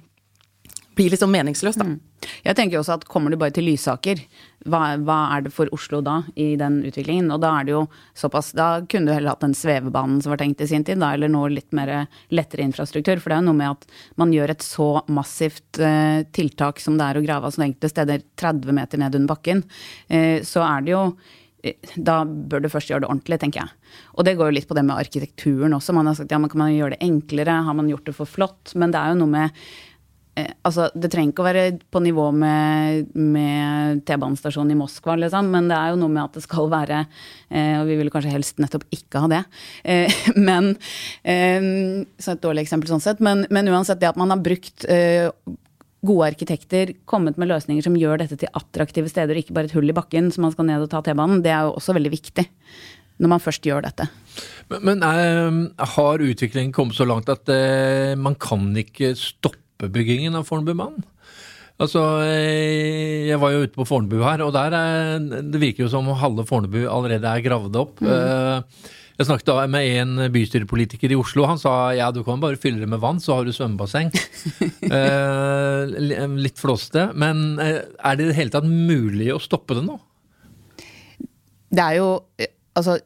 blir 0.97 1.13
liksom 1.13 1.33
meningsløst, 1.33 1.81
da. 1.81 1.89
Mm. 1.89 1.99
Jeg 2.45 2.57
tenker 2.57 2.79
også 2.79 2.97
at 2.97 3.05
kommer 3.09 3.31
du 3.31 3.37
bare 3.39 3.53
til 3.53 3.67
Lysaker, 3.67 4.21
hva, 4.67 4.81
hva, 4.99 5.17
er 5.35 5.45
det 5.45 5.53
for 5.55 5.69
Oslo 5.75 5.99
da 6.03 6.17
i 6.35 6.49
den 6.59 6.79
utviklingen? 6.87 7.29
Og 7.31 7.39
da 7.43 7.53
er 7.59 7.67
det 7.67 7.75
jo 7.75 7.83
såpass 8.17 8.51
Da 8.57 8.67
kunne 8.89 9.07
du 9.07 9.13
heller 9.13 9.35
hatt 9.35 9.45
den 9.45 9.55
svevebanen 9.55 10.19
som 10.23 10.33
var 10.33 10.41
tenkt 10.41 10.63
i 10.65 10.69
sin 10.69 10.83
tid, 10.87 10.99
da, 11.03 11.13
eller 11.15 11.31
noe 11.31 11.51
litt 11.53 11.71
mer 11.77 12.09
lettere 12.33 12.65
infrastruktur. 12.65 13.21
For 13.21 13.31
det 13.31 13.37
er 13.37 13.43
jo 13.45 13.49
noe 13.51 13.61
med 13.61 13.75
at 13.77 13.87
man 14.19 14.33
gjør 14.35 14.55
et 14.55 14.65
så 14.65 14.89
massivt 15.13 15.79
eh, 15.79 16.25
tiltak 16.35 16.81
som 16.83 16.99
det 16.99 17.07
er 17.07 17.19
å 17.19 17.25
grave 17.25 17.47
av 17.47 17.55
sånne 17.55 17.71
enkelte 17.71 17.93
steder 17.93 18.23
30 18.41 18.79
meter 18.81 19.03
ned 19.03 19.19
under 19.19 19.35
bakken, 19.35 19.63
eh, 20.09 20.39
så 20.47 20.65
er 20.67 20.87
det 20.87 20.97
jo 20.97 21.03
da 21.95 22.21
bør 22.23 22.63
du 22.63 22.69
først 22.71 22.91
gjøre 22.91 23.03
det 23.03 23.09
ordentlig, 23.09 23.39
tenker 23.41 23.63
jeg. 23.63 23.93
Og 24.15 24.27
det 24.27 24.35
går 24.37 24.51
jo 24.51 24.55
litt 24.59 24.67
på 24.69 24.75
det 24.77 24.83
med 24.85 24.99
arkitekturen 24.99 25.75
også. 25.75 25.95
Man 25.95 26.09
har 26.09 26.17
sagt 26.17 26.31
ja, 26.33 26.39
men 26.41 26.51
kan 26.51 26.61
man 26.61 26.73
gjøre 26.75 26.95
det 26.95 27.03
enklere? 27.05 27.61
Har 27.65 27.77
man 27.77 27.89
gjort 27.91 28.07
det 28.07 28.15
for 28.17 28.29
flott? 28.29 28.73
Men 28.77 28.93
det 28.93 29.01
er 29.01 29.13
jo 29.13 29.19
noe 29.23 29.31
med 29.33 29.47
eh, 29.49 29.61
Altså, 30.37 30.87
det 30.93 31.09
trenger 31.09 31.33
ikke 31.33 31.41
å 31.41 31.47
være 31.47 31.63
på 31.93 32.01
nivå 32.03 32.27
med, 32.35 33.09
med 33.17 34.01
T-banestasjonen 34.05 34.75
i 34.75 34.77
Moskva, 34.77 35.15
liksom, 35.17 35.49
men 35.53 35.69
det 35.71 35.77
er 35.77 35.93
jo 35.93 35.99
noe 36.01 36.13
med 36.13 36.23
at 36.27 36.37
det 36.37 36.43
skal 36.45 36.69
være 36.71 36.99
eh, 37.01 37.77
Og 37.79 37.87
vi 37.89 37.97
ville 37.97 38.13
kanskje 38.13 38.33
helst 38.35 38.61
nettopp 38.61 38.85
ikke 38.93 39.23
ha 39.23 39.31
det. 39.31 39.43
Eh, 39.81 40.19
men 40.49 40.75
eh, 41.23 41.69
Så 42.21 42.35
et 42.35 42.43
dårlig 42.43 42.67
eksempel 42.67 42.91
sånn 42.91 43.03
sett. 43.03 43.23
Men, 43.23 43.47
men 43.53 43.71
uansett, 43.71 44.01
det 44.01 44.11
at 44.11 44.19
man 44.19 44.33
har 44.33 44.43
brukt 44.43 44.85
eh, 44.91 45.31
gode 46.07 46.29
arkitekter 46.29 46.93
kommet 47.09 47.39
med 47.41 47.49
løsninger 47.49 47.83
som 47.87 47.97
gjør 47.97 48.21
dette 48.21 48.37
til 48.37 48.53
attraktive 48.55 49.09
steder, 49.09 49.33
og 49.33 49.41
ikke 49.41 49.57
bare 49.57 49.71
et 49.71 49.75
hull 49.75 49.89
i 49.89 49.97
bakken 49.97 50.29
som 50.33 50.45
man 50.45 50.53
skal 50.53 50.69
ned 50.69 50.85
og 50.85 50.91
ta 50.91 51.01
T-banen, 51.03 51.41
det 51.43 51.55
er 51.55 51.65
jo 51.65 51.77
også 51.79 51.97
veldig 51.97 52.13
viktig. 52.13 52.45
Når 53.17 53.31
man 53.31 53.41
først 53.41 53.65
gjør 53.65 53.81
dette. 53.81 54.05
Men, 54.69 54.83
men 54.85 54.99
er, 55.01 55.47
har 55.97 56.21
utviklingen 56.21 56.75
kommet 56.75 56.93
så 56.93 57.07
langt 57.09 57.31
at 57.33 57.49
man 58.21 58.37
kan 58.37 58.69
ikke 58.77 59.15
stoppe 59.17 59.66
byggingen 59.85 60.35
av 60.39 60.47
Fornebubanen? 60.49 61.05
Altså, 61.77 62.01
eh, 62.25 63.27
Jeg 63.29 63.37
var 63.37 63.51
jo 63.53 63.65
ute 63.67 63.77
på 63.77 63.85
Fornebu 63.85 64.23
her, 64.23 64.41
og 64.41 64.53
der 64.53 64.73
er, 64.73 65.19
det 65.19 65.61
virker 65.61 65.85
jo 65.85 65.89
som 65.93 66.07
halve 66.09 66.45
Fornebu 66.45 66.87
allerede 66.89 67.27
er 67.29 67.43
gravd 67.45 67.75
opp. 67.77 68.01
Mm. 68.01 68.07
Uh, 68.09 68.95
jeg 69.17 69.25
snakket 69.25 69.49
da 69.49 69.63
med 69.65 69.87
en 69.97 70.19
bystyrepolitiker 70.29 71.09
i 71.09 71.17
Oslo. 71.17 71.47
Han 71.49 71.57
sa 71.57 71.89
ja, 71.97 72.11
du 72.13 72.19
kan 72.25 72.41
bare 72.41 72.59
fylle 72.61 72.83
det 72.83 72.89
med 72.89 73.01
vann, 73.01 73.17
så 73.21 73.39
har 73.39 73.47
du 73.47 73.53
svømmebasseng. 73.55 74.11
eh, 74.97 75.95
litt 76.37 76.61
flåsete. 76.61 77.07
Men 77.17 77.57
eh, 77.63 77.79
er 77.97 78.19
det 78.19 78.27
i 78.27 78.29
det 78.29 78.37
hele 78.37 78.53
tatt 78.53 78.67
mulig 78.69 79.31
å 79.33 79.41
stoppe 79.41 79.77
det 79.77 79.87
nå? 79.87 79.97
Det 81.73 81.83
er 81.83 81.97
jo 81.99 82.11
eh, 82.37 82.53
Altså, 82.77 82.99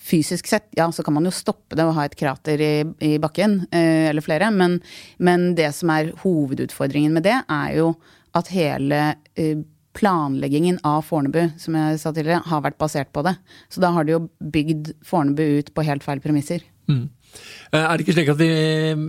fysisk 0.00 0.48
sett, 0.50 0.68
ja, 0.78 0.90
så 0.92 1.02
kan 1.02 1.14
man 1.14 1.26
jo 1.26 1.32
stoppe 1.34 1.76
det 1.78 1.86
og 1.86 1.94
ha 1.98 2.06
et 2.08 2.16
krater 2.18 2.60
i, 2.60 2.72
i 3.04 3.12
bakken, 3.22 3.60
eh, 3.70 4.08
eller 4.10 4.24
flere. 4.24 4.50
Men, 4.54 4.80
men, 5.18 5.52
det 5.58 5.70
som 5.76 5.92
er 5.94 6.12
hovedutfordringen 6.24 7.14
med 7.14 7.26
det, 7.28 7.38
er 7.50 7.76
jo 7.78 7.92
at 8.34 8.50
hele 8.54 9.00
eh, 9.38 9.62
planleggingen 9.94 10.80
av 10.86 11.04
Fornebu, 11.06 11.54
som 11.60 11.76
jeg 11.78 12.00
sa 12.02 12.10
tidligere, 12.10 12.42
har 12.50 12.64
vært 12.64 12.80
basert 12.80 13.12
på 13.14 13.22
det. 13.26 13.36
Så 13.70 13.82
da 13.84 13.92
har 13.94 14.06
de 14.06 14.16
jo 14.16 14.24
bygd 14.42 14.94
Fornebu 15.06 15.44
ut 15.60 15.74
på 15.74 15.86
helt 15.86 16.06
feil 16.06 16.22
premisser. 16.24 16.64
Mm. 16.90 17.06
Eh, 17.74 17.80
er 17.80 17.96
det 17.96 18.04
ikke 18.04 18.16
slik 18.16 18.30
at 18.30 18.38
vi, 18.38 18.50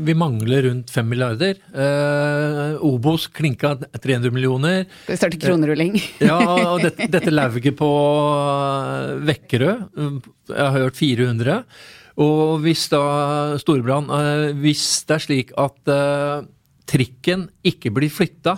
vi 0.07 0.15
mangler 0.17 0.69
rundt 0.69 0.93
5 0.93 1.11
milliarder? 1.11 1.59
Eh, 1.69 2.85
Obos 2.85 3.27
klinka 3.29 3.75
300 3.93 4.33
millioner. 4.33 4.85
Det 5.07 5.19
starter 5.19 5.41
kronerulling. 5.41 5.99
ja, 6.23 6.39
og 6.71 6.81
dette, 6.85 7.09
dette 7.13 7.33
lauget 7.33 7.77
på 7.77 7.91
Vekkerød, 9.27 9.85
jeg 10.49 10.65
har 10.65 10.79
hørt 10.79 10.97
400. 10.99 11.61
Og 12.21 12.61
hvis 12.63 12.87
da 12.91 13.03
Storbrann, 13.59 14.07
eh, 14.07 14.53
hvis 14.63 15.03
det 15.07 15.17
er 15.17 15.25
slik 15.25 15.51
at 15.59 15.91
eh, 15.91 16.47
trikken 16.87 17.49
ikke 17.65 17.91
blir 17.93 18.13
flytta 18.13 18.55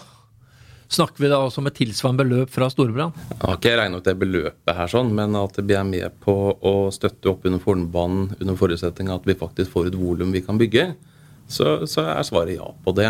Snakker 0.88 1.20
vi 1.20 1.29
da 1.32 1.41
også 1.44 1.60
om 1.60 1.67
et 1.67 1.75
tilsvarende 1.75 2.24
beløp 2.24 2.51
fra 2.53 2.70
Storebrand? 2.72 3.15
Jeg 3.34 3.41
har 3.41 3.58
ikke 3.58 3.75
regnet 3.75 4.00
ut 4.00 4.08
det 4.08 4.15
beløpet 4.22 4.77
her, 4.77 4.91
sånn, 4.91 5.10
men 5.15 5.36
at 5.36 5.60
vi 5.60 5.75
er 5.75 5.88
med 5.88 6.15
på 6.24 6.36
å 6.56 6.74
støtte 6.96 7.27
opp 7.34 7.44
under 7.50 7.60
Fornebanen 7.63 8.38
under 8.38 8.60
forutsetning 8.60 9.12
av 9.12 9.20
at 9.20 9.27
vi 9.27 9.36
faktisk 9.41 9.74
får 9.74 9.89
et 9.89 9.98
volum 10.00 10.32
vi 10.32 10.44
kan 10.46 10.60
bygge, 10.60 10.94
så, 11.51 11.82
så, 11.88 12.06
er 12.13 12.24
svaret 12.27 12.56
ja 12.56 12.70
på 12.86 12.94
det. 12.96 13.10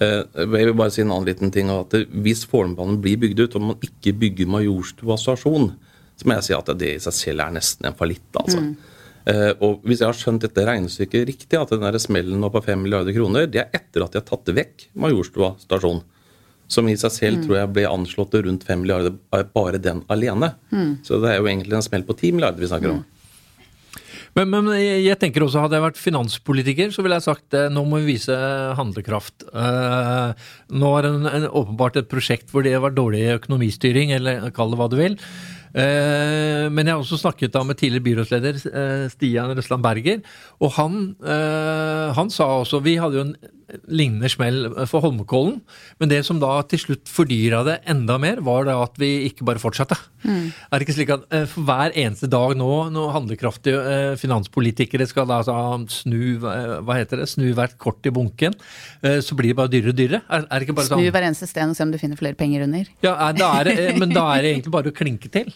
Eh, 0.00 0.20
jeg 0.20 0.50
vil 0.52 0.76
bare 0.76 0.92
si 0.92 1.00
en 1.04 1.14
annen 1.14 1.30
liten 1.30 1.52
ting. 1.52 1.72
at 1.72 1.96
Hvis 2.12 2.44
Fornebanen 2.48 3.00
blir 3.04 3.20
bygd 3.20 3.40
ut, 3.46 3.56
og 3.56 3.66
man 3.70 3.88
ikke 3.88 4.12
bygger 4.26 4.52
Majorstua 4.52 5.16
stasjon, 5.20 5.72
så 6.18 6.28
må 6.28 6.36
jeg 6.36 6.48
si 6.48 6.56
at 6.56 6.72
det 6.76 6.92
i 6.92 7.02
seg 7.02 7.16
selv 7.16 7.46
er 7.46 7.56
nesten 7.56 7.88
en 7.88 7.96
fallitt. 7.96 8.28
altså. 8.36 8.60
Mm. 8.60 8.76
Uh, 9.28 9.52
og 9.60 9.82
hvis 9.84 10.00
jeg 10.00 10.08
har 10.08 10.16
skjønt 10.16 10.44
dette 10.46 10.62
regnestykket 10.64 11.26
riktig, 11.28 11.56
at 11.58 11.72
den 11.74 11.84
der 11.84 11.98
smellen 12.00 12.40
nå 12.40 12.48
på 12.52 12.62
5 12.64 12.80
milliarder 12.80 13.12
kroner, 13.12 13.44
det 13.44 13.60
er 13.60 13.74
etter 13.76 14.04
at 14.04 14.14
de 14.14 14.22
har 14.22 14.28
tatt 14.28 14.48
vekk 14.56 14.86
Majorstua 14.96 15.52
stasjon. 15.60 16.00
Som 16.68 16.88
i 16.90 16.96
seg 17.00 17.14
selv 17.14 17.38
mm. 17.38 17.44
tror 17.46 17.56
jeg 17.62 17.74
ble 17.76 17.86
anslått 17.88 18.34
til 18.34 18.44
rundt 18.44 18.66
5 18.68 18.82
milliarder 18.82 19.44
bare 19.54 19.80
den 19.80 20.02
alene. 20.12 20.52
Mm. 20.68 20.98
Så 21.06 21.20
det 21.22 21.32
er 21.32 21.40
jo 21.40 21.48
egentlig 21.48 21.78
en 21.78 21.86
smell 21.86 22.04
på 22.04 22.16
10 22.16 22.36
milliarder 22.36 22.60
vi 22.60 22.68
snakker 22.68 22.92
om. 22.92 23.00
Mm. 23.00 23.18
Men, 24.38 24.50
men, 24.52 24.70
jeg 24.78 25.18
tenker 25.18 25.42
også, 25.44 25.64
hadde 25.64 25.78
jeg 25.78 25.86
vært 25.86 26.00
finanspolitiker, 26.00 26.92
så 26.94 27.02
ville 27.02 27.18
jeg 27.18 27.26
sagt 27.26 27.56
eh, 27.56 27.68
nå 27.72 27.82
må 27.88 28.02
vi 28.02 28.14
vise 28.14 28.36
handlekraft. 28.78 29.48
Uh, 29.50 30.30
nå 30.70 30.90
er 30.94 31.06
det 31.06 31.12
en, 31.32 31.46
åpenbart 31.48 31.98
et 31.98 32.10
prosjekt 32.10 32.52
hvor 32.52 32.66
det 32.66 32.76
var 32.82 32.94
dårlig 32.94 33.24
økonomistyring, 33.38 34.14
eller 34.18 34.50
kall 34.54 34.74
det 34.74 34.80
hva 34.80 34.90
du 34.92 34.98
vil. 35.00 35.18
Uh, 35.68 36.68
men 36.72 36.84
jeg 36.84 36.94
har 36.94 37.02
også 37.02 37.20
snakket 37.20 37.54
da 37.56 37.64
med 37.66 37.80
tidligere 37.80 38.06
byrådsleder 38.06 38.62
uh, 38.68 39.04
Stian 39.12 39.54
Røsland 39.58 39.84
Berger, 39.84 40.22
og 40.62 40.74
han, 40.78 41.00
han 42.16 42.30
sa 42.32 42.46
også 42.62 42.80
Vi 42.84 42.96
hadde 43.00 43.18
jo 43.18 43.26
en 43.26 43.36
lignende 43.88 44.30
smell 44.32 44.66
for 44.88 45.04
Holmenkollen. 45.04 45.58
Men 46.00 46.10
det 46.12 46.22
som 46.26 46.40
da 46.40 46.54
til 46.68 46.80
slutt 46.82 47.10
fordyra 47.10 47.62
det 47.66 47.76
enda 47.90 48.18
mer, 48.20 48.42
var 48.44 48.68
at 48.72 48.96
vi 49.00 49.28
ikke 49.28 49.46
bare 49.48 49.62
fortsatte. 49.62 49.98
Mm. 50.24 50.50
Er 50.50 50.78
det 50.78 50.86
ikke 50.86 50.96
slik 50.96 51.12
at 51.14 51.26
uh, 51.30 51.44
for 51.50 51.68
hver 51.68 51.94
eneste 51.94 52.30
dag 52.30 52.56
nå, 52.58 52.70
når 52.94 53.12
handlekraftige 53.16 53.82
uh, 53.82 54.14
finanspolitikere 54.20 55.06
skal 55.08 55.28
da 55.30 55.40
altså, 55.42 55.56
snu 55.92 56.38
uh, 56.42 56.78
hva 56.86 56.98
heter 56.98 57.22
det, 57.22 57.28
snu 57.30 57.50
hvert 57.56 57.76
kort 57.80 58.06
i 58.08 58.14
bunken, 58.14 58.56
så 58.98 59.36
blir 59.38 59.52
det 59.52 59.58
bare 59.58 59.70
dyrere 59.70 59.92
og 59.92 59.98
dyrere? 59.98 60.20
Er, 60.34 60.46
er 60.50 60.64
snu 60.66 60.86
sånn? 60.88 61.04
hver 61.14 61.26
eneste 61.28 61.46
sten 61.48 61.72
og 61.72 61.76
se 61.78 61.84
om 61.84 61.92
du 61.92 61.98
finner 62.00 62.18
flere 62.18 62.38
penger 62.38 62.64
under? 62.66 62.88
Ja, 63.04 63.14
da 63.36 63.50
er 63.60 63.70
det, 63.70 63.76
men 64.00 64.10
da 64.14 64.24
er 64.34 64.44
det 64.44 64.54
egentlig 64.56 64.74
bare 64.74 64.92
å 64.92 64.96
klinke 64.96 65.30
til. 65.32 65.52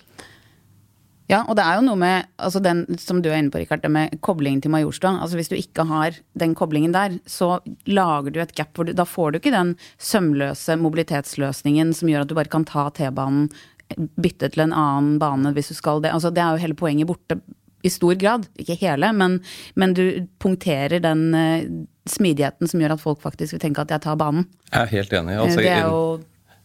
Ja, 1.33 1.41
og 1.49 1.57
det 1.57 1.65
er 1.65 1.79
jo 1.79 1.85
noe 1.87 1.99
med 1.99 2.29
altså 2.37 2.61
den 2.63 2.85
som 3.01 3.23
du 3.25 3.31
er 3.31 3.39
inne 3.41 3.53
på, 3.53 3.63
Rikard, 3.63 3.83
det 3.85 3.91
med 3.93 4.19
koblingen 4.25 4.61
til 4.63 4.73
Majorstua. 4.75 5.15
Altså 5.25 5.39
Hvis 5.39 5.49
du 5.49 5.57
ikke 5.57 5.87
har 5.89 6.19
den 6.39 6.55
koblingen 6.59 6.93
der, 6.95 7.17
så 7.27 7.57
lager 7.89 8.35
du 8.35 8.41
et 8.43 8.55
gap 8.59 8.77
hvor 8.77 8.89
du 8.89 8.93
Da 8.97 9.07
får 9.09 9.33
du 9.33 9.41
ikke 9.41 9.55
den 9.55 9.75
sømløse 9.97 10.77
mobilitetsløsningen 10.81 11.95
som 11.97 12.11
gjør 12.13 12.27
at 12.27 12.33
du 12.33 12.37
bare 12.37 12.53
kan 12.53 12.69
ta 12.69 12.89
T-banen, 12.93 13.49
bytte 13.93 14.49
til 14.53 14.67
en 14.67 14.77
annen 14.77 15.19
bane 15.21 15.55
hvis 15.57 15.73
du 15.73 15.77
skal 15.79 16.05
det. 16.05 16.13
Altså 16.13 16.31
Det 16.33 16.45
er 16.45 16.53
jo 16.53 16.65
hele 16.67 16.79
poenget 16.79 17.09
borte 17.09 17.41
i 17.83 17.91
stor 17.91 18.15
grad. 18.15 18.47
Ikke 18.61 18.77
hele, 18.79 19.13
men, 19.17 19.41
men 19.75 19.95
du 19.97 20.05
punkterer 20.43 21.01
den 21.03 21.25
uh, 21.35 21.65
smidigheten 22.09 22.71
som 22.71 22.83
gjør 22.83 22.97
at 22.97 23.03
folk 23.03 23.23
faktisk 23.25 23.57
vil 23.57 23.65
tenke 23.65 23.83
at 23.83 23.91
jeg 23.95 24.05
tar 24.05 24.21
banen. 24.21 24.47
Jeg 24.71 24.81
er 24.85 24.93
helt 24.93 25.17
enig. 25.19 25.39
Altså, 25.39 25.65
det 25.65 25.73
er 25.73 25.89
jo 25.89 26.05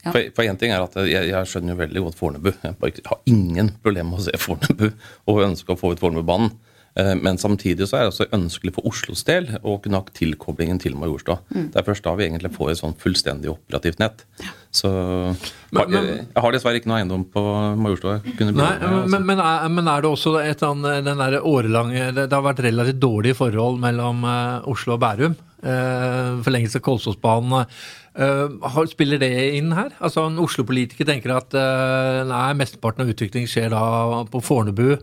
ja. 0.08 0.24
For 0.36 0.48
én 0.48 0.60
ting 0.60 0.74
er 0.74 0.86
at 0.86 0.96
jeg, 1.04 1.30
jeg, 1.32 1.52
skjønner 1.52 1.76
jo 1.76 1.82
veldig 1.84 2.06
godt 2.08 2.18
Fornebu. 2.20 2.50
Jeg 2.64 3.04
har 3.08 3.22
ingen 3.30 3.74
problemer 3.84 4.14
med 4.14 4.24
å 4.24 4.28
se 4.28 4.42
Fornebu 4.42 4.90
og 5.30 5.46
ønsker 5.50 5.76
å 5.76 5.80
få 5.80 5.94
ut 5.94 6.04
Fornebubanen. 6.04 6.56
Eh, 6.98 7.14
men 7.16 7.38
samtidig 7.38 7.86
så 7.88 7.98
er 7.98 8.06
det 8.06 8.14
også 8.14 8.28
ønskelig 8.34 8.74
for 8.78 8.88
Oslos 8.90 9.22
del 9.28 9.50
å 9.62 9.76
kunne 9.84 10.00
ha 10.00 10.16
tilkoblingen 10.18 10.80
til 10.82 10.96
Majorstua. 10.98 11.40
Mm. 11.54 11.68
Det 11.74 11.82
er 11.82 11.86
først 11.86 12.06
da 12.08 12.16
vi 12.18 12.26
egentlig 12.26 12.54
får 12.56 12.72
et 12.72 12.80
sånn 12.82 12.96
fullstendig 12.98 13.52
operativt 13.54 14.02
nett. 14.02 14.24
Ja. 14.42 14.54
Så 14.78 14.90
men, 14.90 15.92
men, 15.94 16.08
jeg 16.24 16.44
har 16.44 16.54
dessverre 16.54 16.82
ikke 16.82 16.90
noe 16.90 17.02
eiendom 17.02 17.28
på 17.34 17.44
Majorstua. 17.82 18.18
Nei, 18.26 18.72
men, 19.14 19.28
men, 19.30 19.38
er, 19.38 19.68
men, 19.74 19.86
er, 19.86 20.04
det 20.04 20.10
også 20.10 20.38
et 20.42 20.64
annet, 20.66 21.06
den 21.06 21.22
der 21.22 21.38
årelange 21.40 22.12
Det 22.18 22.28
har 22.34 22.46
vært 22.46 22.64
relativt 22.66 23.00
dårlige 23.02 23.38
forhold 23.40 23.80
mellom 23.82 24.26
uh, 24.26 24.68
Oslo 24.70 24.98
og 24.98 25.04
Bærum. 25.04 25.38
Uh, 25.58 26.38
forlengelse 26.46 26.78
av 26.78 26.86
Kolsåsbanen. 26.86 27.70
Uh, 28.18 28.84
spiller 28.90 29.22
det 29.22 29.32
inn 29.58 29.72
her? 29.74 29.90
Altså 29.98 30.28
En 30.28 30.38
Oslo-politiker 30.42 31.08
tenker 31.10 31.34
at 31.34 31.54
uh, 31.58 32.22
nei, 32.30 32.52
mesteparten 32.60 33.06
av 33.06 33.14
utvikling 33.14 33.50
skjer 33.50 33.74
da 33.74 34.26
på 34.30 34.42
Fornebu. 34.46 34.98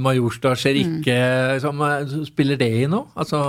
Majorstua 0.00 0.54
skjer 0.56 0.78
ikke. 0.80 1.16
Mm. 1.60 2.22
Spiller 2.30 2.56
det 2.56 2.70
inn 2.86 2.94
nå? 2.94 3.02
Altså 3.12 3.42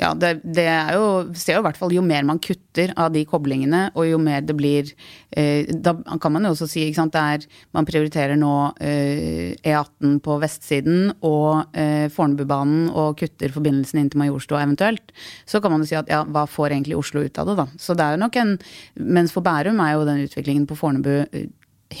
ja, 0.00 0.10
det, 0.16 0.30
det, 0.42 0.64
er 0.64 0.94
jo 0.96 1.08
ser 1.36 1.58
jo 1.58 1.60
i 1.60 1.66
hvert 1.66 1.78
fall 1.78 1.92
jo 1.92 2.02
mer 2.04 2.24
man 2.24 2.40
kutter 2.40 2.94
av 2.96 3.10
de 3.12 3.22
koblingene, 3.28 3.82
og 3.92 4.08
jo 4.08 4.20
mer 4.22 4.40
det 4.46 4.56
blir 4.56 4.88
eh, 5.36 5.68
Da 5.68 5.92
kan 6.22 6.32
man 6.32 6.46
jo 6.48 6.54
også 6.54 6.68
si, 6.70 6.86
ikke 6.86 7.00
sant, 7.02 7.12
det 7.16 7.20
er 7.20 7.60
Man 7.76 7.88
prioriterer 7.88 8.38
nå 8.40 8.54
eh, 8.80 9.52
E18 9.60 10.18
på 10.24 10.38
vestsiden 10.40 11.12
og 11.26 11.76
eh, 11.76 12.08
Fornebubanen 12.12 12.88
og 12.88 13.20
kutter 13.20 13.52
forbindelsen 13.52 14.00
inn 14.00 14.10
til 14.12 14.22
Majorstua 14.22 14.64
eventuelt. 14.64 15.12
Så 15.44 15.60
kan 15.60 15.74
man 15.74 15.84
jo 15.84 15.90
si 15.92 15.98
at 16.00 16.10
ja, 16.10 16.22
hva 16.24 16.46
får 16.48 16.72
egentlig 16.72 16.96
Oslo 16.98 17.26
ut 17.26 17.40
av 17.40 17.52
det, 17.52 17.58
da? 17.60 17.68
Så 17.76 17.96
det 17.98 18.06
er 18.06 18.16
jo 18.16 18.24
nok 18.24 18.40
en 18.40 18.56
Mens 18.96 19.32
for 19.34 19.44
Bærum 19.44 19.80
er 19.84 19.94
jo 19.94 20.06
den 20.08 20.24
utviklingen 20.24 20.66
på 20.70 20.78
Fornebu 20.78 21.12
eh, 21.20 21.48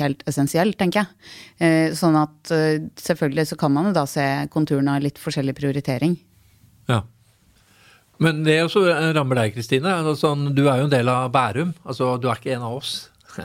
helt 0.00 0.22
essensiell, 0.30 0.72
tenker 0.78 1.02
jeg. 1.02 1.30
Eh, 1.60 1.94
sånn 1.98 2.16
at 2.18 2.52
eh, 2.54 2.82
selvfølgelig 3.00 3.50
så 3.52 3.60
kan 3.60 3.74
man 3.74 3.90
jo 3.90 3.96
da 3.96 4.06
se 4.08 4.26
konturene 4.52 4.96
av 4.96 5.04
litt 5.04 5.18
forskjellig 5.20 5.56
prioritering. 5.58 6.16
Ja. 6.90 7.02
Men 8.20 8.42
det 8.44 8.58
også 8.66 8.84
rammer 9.16 9.40
deg, 9.40 9.54
Kristine. 9.54 9.94
Altså, 10.04 10.34
du 10.52 10.66
er 10.68 10.82
jo 10.82 10.88
en 10.88 10.92
del 10.92 11.08
av 11.08 11.30
Bærum. 11.32 11.72
Altså, 11.88 12.12
du 12.20 12.28
er 12.28 12.40
ikke 12.40 12.52
en 12.56 12.68
av 12.68 12.76
oss. 12.82 12.98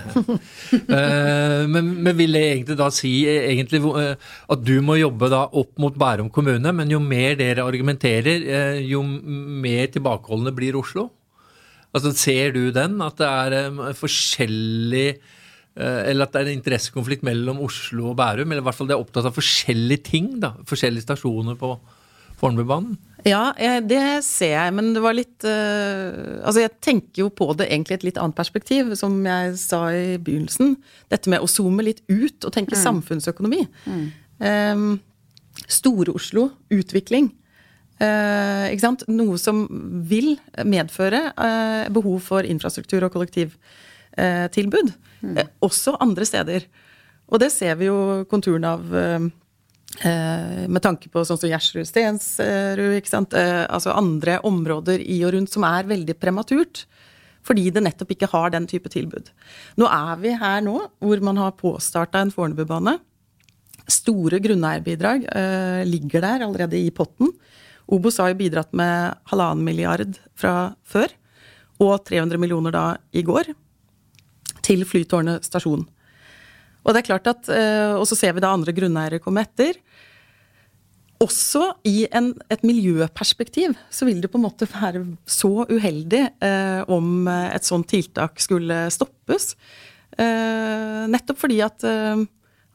Eh, 0.76 1.62
men, 1.70 1.90
men, 2.04 2.16
vil 2.18 2.36
det 2.36 2.42
egentlig 2.42 2.76
da 2.80 2.88
si 2.94 3.12
egentlig, 3.30 3.82
eh, 4.00 4.32
at 4.52 4.64
du 4.66 4.74
må 4.86 4.98
jobbe 4.98 5.30
da 5.32 5.44
opp 5.46 5.78
mot 5.82 5.96
Bærum 6.00 6.32
kommune, 6.34 6.72
men 6.76 6.92
jo 6.92 7.00
mer 7.04 7.38
dere 7.40 7.66
argumenterer, 7.66 8.46
eh, 8.58 8.80
jo 8.90 9.04
mer 9.06 9.92
tilbakeholdende 9.94 10.56
blir 10.58 10.78
Oslo? 10.80 11.10
Altså, 11.96 12.12
Ser 12.18 12.56
du 12.56 12.72
den? 12.76 12.98
At 13.06 13.22
det 13.22 13.30
er 13.30 13.96
forskjellig 13.98 15.08
eller 15.76 16.24
at 16.24 16.32
det 16.32 16.40
er 16.40 16.48
en 16.48 16.56
interessekonflikt 16.56 17.26
mellom 17.28 17.58
Oslo 17.66 18.14
og 18.14 18.18
Bærum? 18.20 18.48
Eller 18.48 18.64
i 18.64 18.66
hvert 18.66 18.78
fall 18.78 18.88
det 18.88 18.96
er 18.96 19.02
opptatt 19.04 19.26
av 19.28 19.36
forskjellige 19.36 20.06
ting? 20.08 20.30
da, 20.40 20.54
Forskjellige 20.70 21.04
stasjoner 21.04 21.58
på 21.60 21.74
Fornebubanen? 22.40 22.98
Ja, 23.26 23.56
det 23.82 24.22
ser 24.28 24.52
jeg, 24.54 24.74
men 24.78 24.92
det 24.94 25.02
var 25.02 25.16
litt 25.18 25.46
uh, 25.50 26.44
Altså, 26.46 26.62
jeg 26.62 26.76
tenker 26.86 27.24
jo 27.24 27.32
på 27.34 27.48
det 27.58 27.72
egentlig 27.72 27.98
et 27.98 28.06
litt 28.12 28.20
annet 28.22 28.38
perspektiv, 28.38 28.92
som 29.00 29.18
jeg 29.26 29.56
sa 29.58 29.80
i 29.90 30.20
begynnelsen. 30.22 30.76
Dette 31.10 31.32
med 31.34 31.42
å 31.42 31.50
zoome 31.50 31.88
litt 31.88 32.04
ut 32.06 32.46
og 32.46 32.54
tenke 32.54 32.78
mm. 32.78 32.82
samfunnsøkonomi. 32.84 33.64
Mm. 33.90 34.06
Um, 34.46 34.86
Store-Oslo, 35.66 36.52
utvikling. 36.76 37.32
Uh, 37.98 38.70
ikke 38.70 38.84
sant? 38.84 39.08
Noe 39.10 39.40
som 39.42 39.66
vil 40.06 40.36
medføre 40.68 41.24
uh, 41.34 41.88
behov 41.96 42.20
for 42.28 42.46
infrastruktur 42.46 43.08
og 43.08 43.16
kollektivtilbud. 43.16 44.94
Mm. 45.26 45.40
også 45.66 45.96
andre 46.04 46.28
steder. 46.28 46.68
Og 47.34 47.42
det 47.42 47.50
ser 47.50 47.80
vi 47.80 47.88
jo 47.88 48.22
konturen 48.30 48.68
av 48.70 48.84
med 50.68 50.84
tanke 50.84 51.10
på 51.12 51.24
sånn 51.24 51.40
som 51.40 51.50
Gjersrud, 51.50 51.88
Stensrud, 51.88 52.98
ikke 52.98 53.12
sant. 53.12 53.36
Eh, 53.38 53.64
altså 53.64 53.96
andre 53.96 54.40
områder 54.48 55.00
i 55.00 55.22
og 55.24 55.36
rundt 55.38 55.54
som 55.54 55.66
er 55.68 55.88
veldig 55.88 56.18
prematurt. 56.20 56.86
Fordi 57.46 57.68
det 57.70 57.84
nettopp 57.86 58.16
ikke 58.16 58.32
har 58.32 58.54
den 58.56 58.66
type 58.70 58.90
tilbud. 58.90 59.30
Nå 59.78 59.90
er 59.92 60.16
vi 60.22 60.34
her 60.40 60.64
nå 60.66 60.80
hvor 61.04 61.22
man 61.26 61.40
har 61.42 61.58
påstarta 61.60 62.24
en 62.24 62.34
Fornebubane. 62.34 62.98
Store 63.86 64.40
grunneierbidrag 64.42 65.28
eh, 65.30 65.84
ligger 65.86 66.26
der 66.26 66.48
allerede 66.48 66.80
i 66.80 66.90
potten. 66.90 67.30
Obos 67.86 68.18
har 68.18 68.32
jo 68.32 68.40
bidratt 68.40 68.74
med 68.74 69.14
halvannen 69.30 69.66
milliard 69.66 70.18
fra 70.34 70.74
før, 70.90 71.12
og 71.78 72.00
300 72.08 72.42
millioner 72.42 72.74
da 72.74 72.86
i 73.14 73.22
går, 73.26 73.52
til 74.66 74.82
Flytårnet 74.90 75.46
stasjon. 75.46 75.86
Og 76.86 76.94
det 76.94 77.02
er 77.02 77.10
klart 77.10 77.30
at, 77.32 77.50
eh, 77.50 77.96
og 77.98 78.06
så 78.10 78.18
ser 78.20 78.36
vi 78.38 78.44
da 78.46 78.54
andre 78.54 78.76
grunneiere 78.78 79.22
komme 79.24 79.44
etter. 79.46 79.80
Også 81.24 81.72
i 81.88 82.06
en, 82.14 82.34
et 82.52 82.64
miljøperspektiv 82.68 83.74
så 83.90 84.06
vil 84.06 84.22
det 84.22 84.30
på 84.30 84.38
en 84.38 84.46
måte 84.46 84.68
være 84.70 85.02
så 85.26 85.66
uheldig 85.72 86.24
eh, 86.44 86.82
om 86.92 87.28
et 87.32 87.66
sånt 87.66 87.90
tiltak 87.90 88.42
skulle 88.44 88.86
stoppes. 88.94 89.54
Eh, 90.18 91.04
nettopp 91.12 91.40
fordi 91.42 91.58
at, 91.66 91.84
eh, 91.84 92.22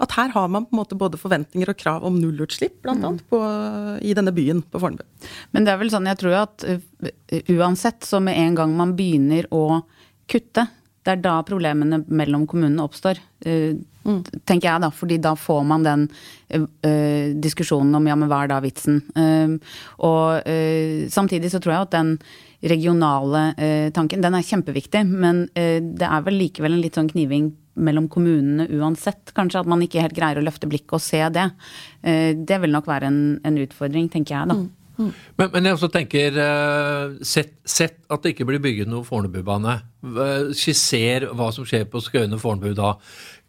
at, 0.00 0.16
her 0.16 0.32
har 0.34 0.48
man 0.52 0.66
på 0.66 0.74
en 0.74 0.80
måte 0.82 0.98
både 0.98 1.20
forventninger 1.20 1.72
og 1.72 1.78
krav 1.80 2.04
om 2.04 2.18
nullutslipp, 2.20 2.80
blant 2.84 3.00
mm. 3.00 3.06
annet, 3.08 3.24
på, 3.30 3.40
i 4.04 4.16
denne 4.16 4.34
byen 4.36 4.60
på 4.62 4.82
Fornebu. 4.82 5.06
Men 5.54 5.64
det 5.64 5.72
er 5.72 5.80
vel 5.80 5.92
sånn, 5.92 6.08
jeg 6.10 6.20
tror 6.20 6.36
at 6.42 6.66
uh, 6.66 7.40
uansett, 7.54 8.04
så 8.04 8.20
med 8.24 8.36
en 8.40 8.58
gang 8.60 8.76
man 8.76 8.96
begynner 8.98 9.48
å 9.54 9.82
kutte, 10.30 10.66
det 11.10 11.16
er 11.16 11.24
da 11.24 11.38
problemene 11.46 12.04
mellom 12.08 12.46
kommunene 12.50 12.86
oppstår. 12.86 13.22
Uh, 13.46 13.78
Mm. 14.00 14.22
Tenker 14.48 14.64
jeg, 14.64 14.80
da. 14.80 14.88
Fordi 14.96 15.18
da 15.20 15.34
får 15.36 15.58
man 15.68 15.82
den 15.84 16.06
uh, 16.56 17.26
diskusjonen 17.36 17.92
om 17.98 18.06
ja, 18.08 18.14
men 18.16 18.30
hva 18.32 18.38
er 18.46 18.48
da 18.48 18.56
vitsen? 18.64 19.02
Og 20.08 20.48
samtidig 21.12 21.50
så 21.52 21.60
tror 21.60 21.74
jeg 21.74 21.84
at 21.84 21.92
den 21.98 22.14
regionale 22.72 23.42
tanken, 23.92 24.24
den 24.24 24.38
er 24.38 24.46
kjempeviktig. 24.48 25.04
Men 25.04 25.42
det 25.52 26.08
er 26.08 26.24
vel 26.24 26.40
likevel 26.40 26.78
en 26.78 26.80
litt 26.80 26.96
sånn 26.96 27.12
kniving 27.12 27.52
mellom 27.76 28.08
kommunene 28.08 28.70
uansett, 28.72 29.34
kanskje. 29.36 29.60
At 29.60 29.68
man 29.68 29.84
ikke 29.84 30.00
helt 30.00 30.16
greier 30.16 30.40
å 30.40 30.46
løfte 30.48 30.72
blikket 30.72 30.96
og 30.96 31.04
se 31.04 31.20
det. 31.36 31.50
det 32.00 32.60
vil 32.64 32.72
nok 32.72 32.88
være 32.88 33.12
en, 33.12 33.22
en 33.44 33.62
utfordring, 33.68 34.08
tenker 34.16 34.38
jeg, 34.38 34.54
da. 34.54 34.62
Mm. 34.62 34.68
Mm. 35.00 35.10
Men, 35.40 35.50
men, 35.54 35.66
jeg 35.66 35.78
også 35.78 35.90
tenker, 35.94 36.36
sett, 37.24 37.54
sett, 37.64 37.98
at 38.12 38.22
det 38.22 38.34
ikke 38.34 38.46
blir 38.50 38.60
bygget 38.62 38.90
noe 38.90 39.06
Fornebubane. 39.06 39.78
Skisser 40.56 41.30
hva 41.36 41.50
som 41.56 41.64
skjer 41.68 41.86
på 41.88 42.02
Skøyene 42.04 42.38
Fornebu 42.40 42.74
da. 42.76 42.94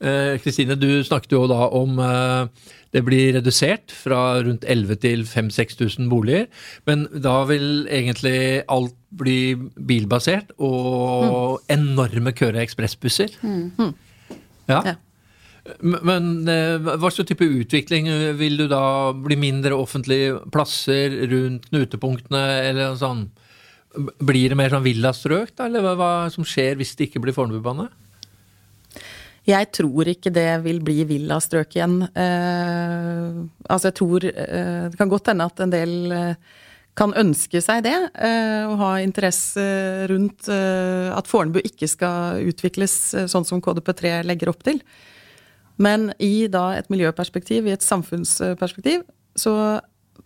Eh, 0.02 0.38
Kristine, 0.42 0.78
du 0.80 1.04
snakket 1.06 1.36
jo 1.36 1.44
da 1.50 1.68
om 1.78 2.00
eh, 2.02 2.70
det 2.92 3.04
blir 3.06 3.36
redusert 3.38 3.94
fra 3.94 4.42
rundt 4.42 4.66
11 4.68 4.98
til 5.04 5.24
5000-6000 5.30 6.10
boliger. 6.10 6.48
Men 6.90 7.06
da 7.12 7.42
vil 7.50 7.86
egentlig 7.86 8.64
alt 8.66 8.98
bli 9.12 9.54
bilbasert 9.76 10.56
og 10.58 11.62
mm. 11.62 11.70
enorme 11.78 12.34
køer 12.34 12.58
av 12.58 12.66
ekspressbusser. 12.66 13.38
Mm. 13.46 13.94
Ja. 14.72 14.82
ja. 14.88 14.96
Men 15.82 16.32
eh, 16.50 16.78
hva 16.82 17.12
slags 17.12 17.30
type 17.30 17.46
utvikling 17.46 18.10
vil 18.40 18.58
du 18.58 18.66
da 18.72 19.12
bli 19.14 19.38
mindre 19.38 19.78
offentlige 19.78 20.40
plasser 20.54 21.14
rundt 21.30 21.70
knutepunktene, 21.70 22.44
eller 22.72 22.96
sånn? 23.00 23.28
Blir 24.24 24.54
det 24.54 24.58
mer 24.58 24.74
sånn 24.74 24.86
villastrøk, 24.86 25.54
da, 25.58 25.68
eller 25.68 25.98
hva, 26.00 26.14
som 26.34 26.48
skjer 26.48 26.80
hvis 26.80 26.96
det 26.98 27.10
ikke 27.10 27.22
blir 27.24 27.36
Fornebubane? 27.36 27.90
Jeg 29.50 29.72
tror 29.74 30.10
ikke 30.10 30.32
det 30.34 30.50
vil 30.66 30.82
bli 30.86 31.02
villastrøk 31.10 31.78
igjen. 31.78 32.02
Eh, 32.10 33.40
altså 33.66 33.90
jeg 33.90 33.98
tror 33.98 34.26
eh, 34.30 34.84
Det 34.92 35.00
kan 35.00 35.10
godt 35.10 35.32
hende 35.32 35.48
at 35.50 35.64
en 35.66 35.74
del 35.74 35.96
eh, 36.14 36.52
kan 36.98 37.14
ønske 37.18 37.62
seg 37.64 37.86
det, 37.88 37.96
eh, 38.22 38.68
og 38.68 38.76
ha 38.82 38.92
interesse 39.02 39.64
rundt 40.12 40.50
eh, 40.52 41.10
at 41.16 41.30
Fornebu 41.30 41.62
ikke 41.64 41.90
skal 41.90 42.44
utvikles 42.52 42.96
eh, 43.16 43.30
sånn 43.32 43.48
som 43.48 43.64
KDP3 43.64 44.20
legger 44.28 44.52
opp 44.52 44.62
til. 44.68 44.82
Men 45.82 46.12
i 46.22 46.48
da 46.52 46.72
et 46.78 46.92
miljøperspektiv, 46.94 47.66
i 47.66 47.74
et 47.74 47.86
samfunnsperspektiv, 47.86 49.06
så 49.36 49.54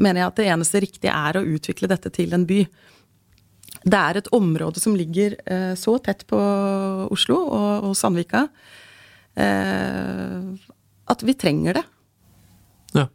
mener 0.02 0.22
jeg 0.22 0.28
at 0.28 0.40
det 0.40 0.48
eneste 0.52 0.82
riktige 0.84 1.14
er 1.16 1.40
å 1.40 1.46
utvikle 1.56 1.88
dette 1.92 2.12
til 2.12 2.36
en 2.36 2.44
by. 2.48 2.66
Det 3.86 4.00
er 4.00 4.20
et 4.20 4.32
område 4.36 4.82
som 4.82 4.96
ligger 4.98 5.38
så 5.78 5.94
tett 6.04 6.26
på 6.28 6.40
Oslo 7.14 7.38
og, 7.46 7.86
og 7.92 7.94
Sandvika 7.96 8.48
Eh, 9.36 10.68
at 11.12 11.24
vi 11.28 11.36
trenger 11.36 11.80
det. 11.80 11.84
Ja. 12.96 13.08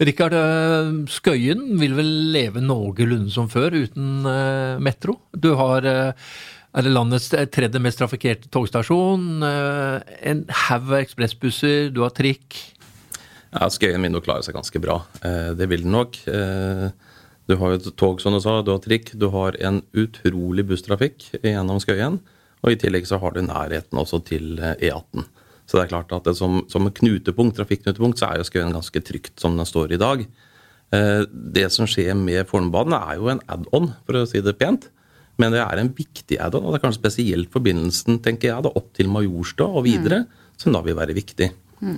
Rikard, 0.00 0.32
eh, 0.32 0.92
Skøyen 1.12 1.76
vil 1.80 1.96
vel 1.98 2.12
leve 2.32 2.62
noenlunde 2.64 3.32
som 3.32 3.50
før 3.52 3.76
uten 3.76 4.24
eh, 4.24 4.80
metro? 4.80 5.18
Du 5.36 5.52
har 5.60 5.84
er 6.70 6.86
det 6.86 6.92
landets 6.94 7.30
tredje 7.52 7.80
mest 7.82 7.98
trafikkerte 7.98 8.50
togstasjon. 8.52 9.42
En 9.42 10.42
haug 10.66 10.90
av 10.92 10.98
ekspressbusser, 11.00 11.88
du 11.94 12.02
har 12.04 12.14
trikk. 12.14 12.58
Ja, 13.50 13.66
Skøyen 13.66 14.02
min 14.04 14.18
klarer 14.22 14.46
seg 14.46 14.54
ganske 14.54 14.82
bra. 14.82 15.00
Det 15.58 15.66
vil 15.70 15.82
den 15.82 15.96
nok. 15.96 16.20
Du 17.50 17.56
har 17.58 17.74
jo 17.74 17.90
tog, 17.98 18.20
som 18.22 18.36
du 18.36 18.38
sa, 18.44 18.60
du 18.62 18.70
har 18.70 18.82
trikk. 18.84 19.10
Du 19.18 19.26
har 19.34 19.58
en 19.58 19.80
utrolig 19.98 20.68
busstrafikk 20.70 21.26
gjennom 21.42 21.82
Skøyen. 21.82 22.20
Og 22.62 22.74
i 22.74 22.78
tillegg 22.78 23.08
så 23.08 23.18
har 23.18 23.34
du 23.34 23.42
nærheten 23.42 23.98
også 23.98 24.20
til 24.28 24.60
E18. 24.60 25.26
Så 25.66 25.78
det 25.78 25.84
er 25.84 25.90
klart 25.92 26.14
at 26.14 26.30
som, 26.38 26.64
som 26.70 26.86
knutepunkt, 26.90 27.56
trafikknutepunkt 27.58 28.18
så 28.18 28.30
er 28.30 28.40
jo 28.40 28.46
Skøyen 28.46 28.74
ganske 28.74 29.02
trygt 29.06 29.42
som 29.42 29.58
den 29.58 29.66
står 29.66 29.94
i 29.94 30.00
dag. 30.02 30.24
Eh, 30.90 31.20
det 31.30 31.68
som 31.70 31.86
skjer 31.86 32.16
med 32.18 32.48
Fornebubanen 32.50 32.96
er 32.98 33.20
jo 33.20 33.30
en 33.30 33.42
add-on, 33.50 33.92
for 34.06 34.18
å 34.18 34.26
si 34.26 34.42
det 34.42 34.56
pent. 34.58 34.88
Men 35.40 35.56
det 35.56 35.64
er 35.64 35.80
en 35.80 35.90
viktig 35.96 36.38
add-on, 36.42 36.66
og 36.66 36.74
det 36.74 36.80
er 36.80 36.84
kanskje 36.84 37.02
spesielt 37.02 37.50
forbindelsen 37.54 38.20
tenker 38.24 38.52
jeg, 38.52 38.66
da, 38.66 38.72
opp 38.76 38.92
til 38.96 39.10
Majorstua 39.12 39.80
og 39.80 39.86
videre, 39.88 40.22
mm. 40.26 40.54
som 40.60 40.76
da 40.76 40.84
vil 40.86 40.98
være 40.98 41.16
viktig. 41.16 41.50
Mm. 41.80 41.96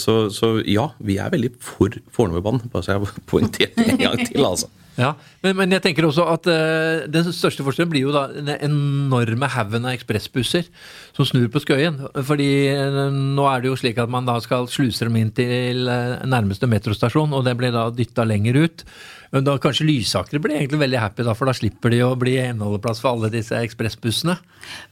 Så, 0.00 0.14
så, 0.32 0.54
ja, 0.64 0.86
vi 1.04 1.18
er 1.20 1.28
veldig 1.28 1.50
for 1.60 1.92
Fornebubanen, 2.16 2.70
bare 2.72 2.86
så 2.86 2.94
jeg 2.94 3.02
har 3.04 3.24
poengtert 3.28 3.76
det 3.76 3.90
en 3.92 4.00
gang 4.06 4.22
til. 4.24 4.40
altså. 4.40 4.70
Ja, 4.98 5.12
men, 5.44 5.54
men, 5.60 5.72
jeg 5.76 5.82
tenker 5.84 6.08
også 6.08 6.24
at 6.26 6.48
uh, 6.50 7.04
den 7.06 7.28
største 7.30 7.62
forskjellen 7.62 7.90
blir 7.92 8.08
jo 8.08 8.14
da 8.14 8.24
den 8.32 8.50
enorme 8.56 9.46
haugen 9.54 9.86
av 9.86 9.94
ekspressbusser 9.94 10.66
som 11.14 11.28
snur 11.28 11.46
på 11.54 11.62
Skøyen. 11.62 12.00
Fordi 12.26 12.48
uh, 12.74 13.04
nå 13.14 13.46
er 13.46 13.62
det 13.62 13.70
jo 13.70 13.76
slik 13.78 14.00
at 14.02 14.10
man 14.10 14.26
da 14.26 14.38
skal 14.42 14.66
sluse 14.70 15.06
dem 15.06 15.20
inn 15.20 15.30
til 15.36 15.86
uh, 15.86 16.18
nærmeste 16.26 16.66
metrostasjon, 16.70 17.36
og 17.36 17.46
det 17.46 17.54
blir 17.60 17.74
da 17.74 17.86
dytta 17.94 18.26
lenger 18.26 18.58
ut. 18.64 18.84
Men 19.34 19.44
da 19.44 19.56
Kanskje 19.60 19.86
Lysaker 19.88 20.40
blir 20.42 20.56
egentlig 20.56 20.80
veldig 20.80 21.02
happy, 21.02 21.26
da, 21.26 21.34
for 21.36 21.50
da 21.50 21.56
slipper 21.56 21.92
de 21.92 22.00
å 22.06 22.14
bli 22.18 22.38
enholdeplass 22.40 23.02
for 23.04 23.14
alle 23.14 23.32
disse 23.32 23.58
ekspressbussene. 23.58 24.38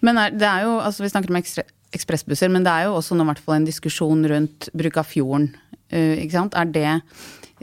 Men 0.04 0.20
er, 0.20 0.36
det 0.36 0.48
er 0.48 0.66
jo, 0.66 0.76
altså 0.82 1.06
Vi 1.06 1.12
snakker 1.14 1.32
om 1.32 1.40
ekspressbusser, 1.40 2.52
men 2.52 2.66
det 2.66 2.74
er 2.74 2.88
jo 2.88 2.98
også 2.98 3.16
nå, 3.16 3.26
hvert 3.30 3.42
fall 3.42 3.60
en 3.60 3.68
diskusjon 3.68 4.28
rundt 4.28 4.68
bruk 4.76 5.00
av 5.00 5.08
fjorden. 5.08 5.50
ikke 5.90 6.34
sant? 6.34 6.56
Er 6.58 6.68
det 6.68 6.90
uh, 6.92 7.00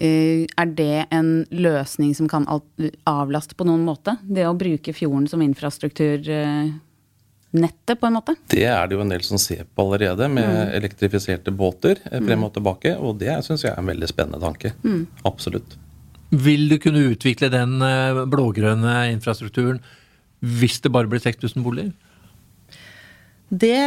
er 0.01 0.71
det 0.73 1.05
en 1.13 1.45
løsning 1.51 2.15
som 2.17 2.29
kan 2.31 2.47
avlaste 3.05 3.55
på 3.55 3.67
noen 3.67 3.85
måte? 3.85 4.17
Det 4.23 4.47
å 4.47 4.57
bruke 4.57 4.93
fjorden 4.95 5.27
som 5.29 5.41
infrastrukturnettet, 5.45 7.99
på 7.99 8.09
en 8.09 8.17
måte? 8.17 8.35
Det 8.49 8.65
er 8.65 8.87
det 8.87 8.97
jo 8.97 9.03
en 9.03 9.13
del 9.13 9.23
som 9.27 9.37
ser 9.37 9.69
på 9.69 9.85
allerede, 9.85 10.25
med 10.33 10.49
mm. 10.49 10.73
elektrifiserte 10.79 11.53
båter 11.53 12.01
eh, 12.09 12.17
frem 12.17 12.41
mm. 12.41 12.47
og 12.49 12.53
tilbake. 12.57 12.97
Og 12.97 13.21
det 13.21 13.37
syns 13.45 13.67
jeg 13.67 13.75
er 13.75 13.79
en 13.83 13.93
veldig 13.93 14.09
spennende 14.09 14.41
tanke. 14.41 14.73
Mm. 14.81 15.05
Absolutt. 15.29 15.77
Vil 16.33 16.65
du 16.71 16.79
kunne 16.81 17.11
utvikle 17.11 17.51
den 17.53 17.77
eh, 17.85 18.23
blågrønne 18.29 18.95
infrastrukturen 19.13 19.81
hvis 20.43 20.81
det 20.83 20.91
bare 20.91 21.07
blir 21.07 21.21
6000 21.23 21.63
boliger? 21.63 21.93
Det 23.53 23.77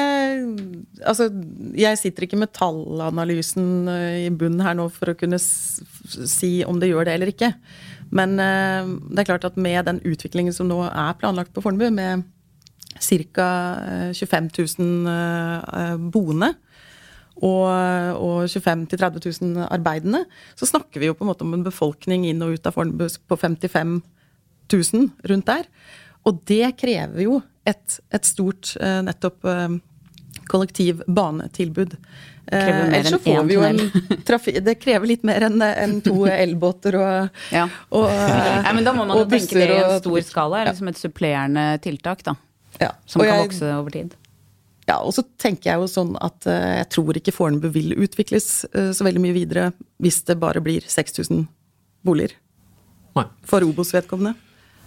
Altså, 1.02 1.26
jeg 1.74 1.98
sitter 1.98 2.24
ikke 2.26 2.38
med 2.38 2.54
tallanalysen 2.54 3.90
eh, 3.90 4.26
i 4.28 4.30
bunnen 4.30 4.62
her 4.62 4.78
nå 4.78 4.86
for 4.94 5.10
å 5.10 5.18
kunne 5.18 5.40
si 5.42 6.60
om 6.64 6.78
det 6.80 6.92
gjør 6.92 7.08
det 7.08 7.16
eller 7.16 7.32
ikke. 7.34 7.50
Men 8.14 8.38
eh, 8.38 8.94
det 9.10 9.24
er 9.24 9.30
klart 9.32 9.48
at 9.48 9.58
med 9.58 9.82
den 9.88 10.00
utviklingen 10.06 10.54
som 10.54 10.70
nå 10.70 10.84
er 10.86 11.18
planlagt 11.18 11.54
på 11.56 11.64
Fornebu, 11.64 11.90
med 11.90 12.22
ca. 12.96 13.48
25 14.16 14.46
000 14.78 16.06
boende 16.14 16.54
og, 17.36 17.66
og 18.16 18.48
25 18.48 18.86
000-30 18.94 19.42
000 19.42 19.66
arbeidende, 19.68 20.24
så 20.56 20.68
snakker 20.68 21.02
vi 21.02 21.10
jo 21.10 21.16
på 21.16 21.26
en 21.26 21.30
måte 21.32 21.44
om 21.44 21.56
en 21.56 21.66
befolkning 21.66 22.24
inn 22.28 22.44
og 22.44 22.56
ut 22.56 22.68
av 22.68 22.76
Fornebu 22.76 23.08
på 23.28 23.38
55 23.40 23.98
000 24.72 25.10
rundt 25.30 25.50
der. 25.50 25.68
Og 26.26 26.40
det 26.48 26.72
krever 26.80 27.26
jo 27.26 27.40
et, 27.66 28.00
et 28.14 28.26
stort 28.26 28.72
eh, 28.80 29.02
nettopp 29.04 29.44
kollektiv 30.46 31.02
kollektivbanetilbud. 31.02 31.96
Eh, 32.46 32.68
ellers 32.94 33.10
så 33.10 33.18
får 33.18 33.44
vi 33.44 33.54
jo 33.56 33.62
en 33.66 33.80
trafikk 34.28 34.60
Det 34.62 34.76
krever 34.78 35.10
litt 35.10 35.24
mer 35.26 35.48
enn 35.48 35.62
en 35.66 35.96
to 36.04 36.28
elbåter 36.30 36.94
og, 36.94 37.40
ja. 37.50 37.64
og 37.90 38.04
ja, 38.66 38.70
Men 38.70 38.86
da 38.86 38.92
må 38.94 39.02
man 39.08 39.18
jo 39.18 39.24
tenke 39.32 39.58
det 39.58 39.66
i 39.66 39.80
en 39.80 39.96
stor 39.98 40.20
skala, 40.28 40.62
liksom 40.68 40.92
et 40.92 41.00
supplerende 41.00 41.64
tiltak, 41.82 42.22
da. 42.26 42.36
Ja. 42.78 42.92
Som 43.08 43.24
kan 43.24 43.32
jeg, 43.32 43.48
vokse 43.48 43.72
over 43.74 43.98
tid. 43.98 44.14
Ja, 44.86 45.00
og 45.02 45.16
så 45.16 45.24
tenker 45.40 45.72
jeg 45.72 45.82
jo 45.82 45.88
sånn 45.90 46.14
at 46.22 46.46
uh, 46.46 46.82
jeg 46.82 46.88
tror 46.94 47.18
ikke 47.18 47.34
Fornebu 47.34 47.68
vil 47.74 47.96
utvikles 47.98 48.66
uh, 48.70 48.92
så 48.94 49.06
veldig 49.06 49.22
mye 49.24 49.34
videre 49.34 49.70
hvis 50.02 50.20
det 50.28 50.38
bare 50.42 50.62
blir 50.62 50.86
6000 50.86 51.46
boliger. 52.06 52.36
Nei. 53.16 53.26
For 53.48 53.66
Obos 53.66 53.90
vedkommende. 53.96 54.36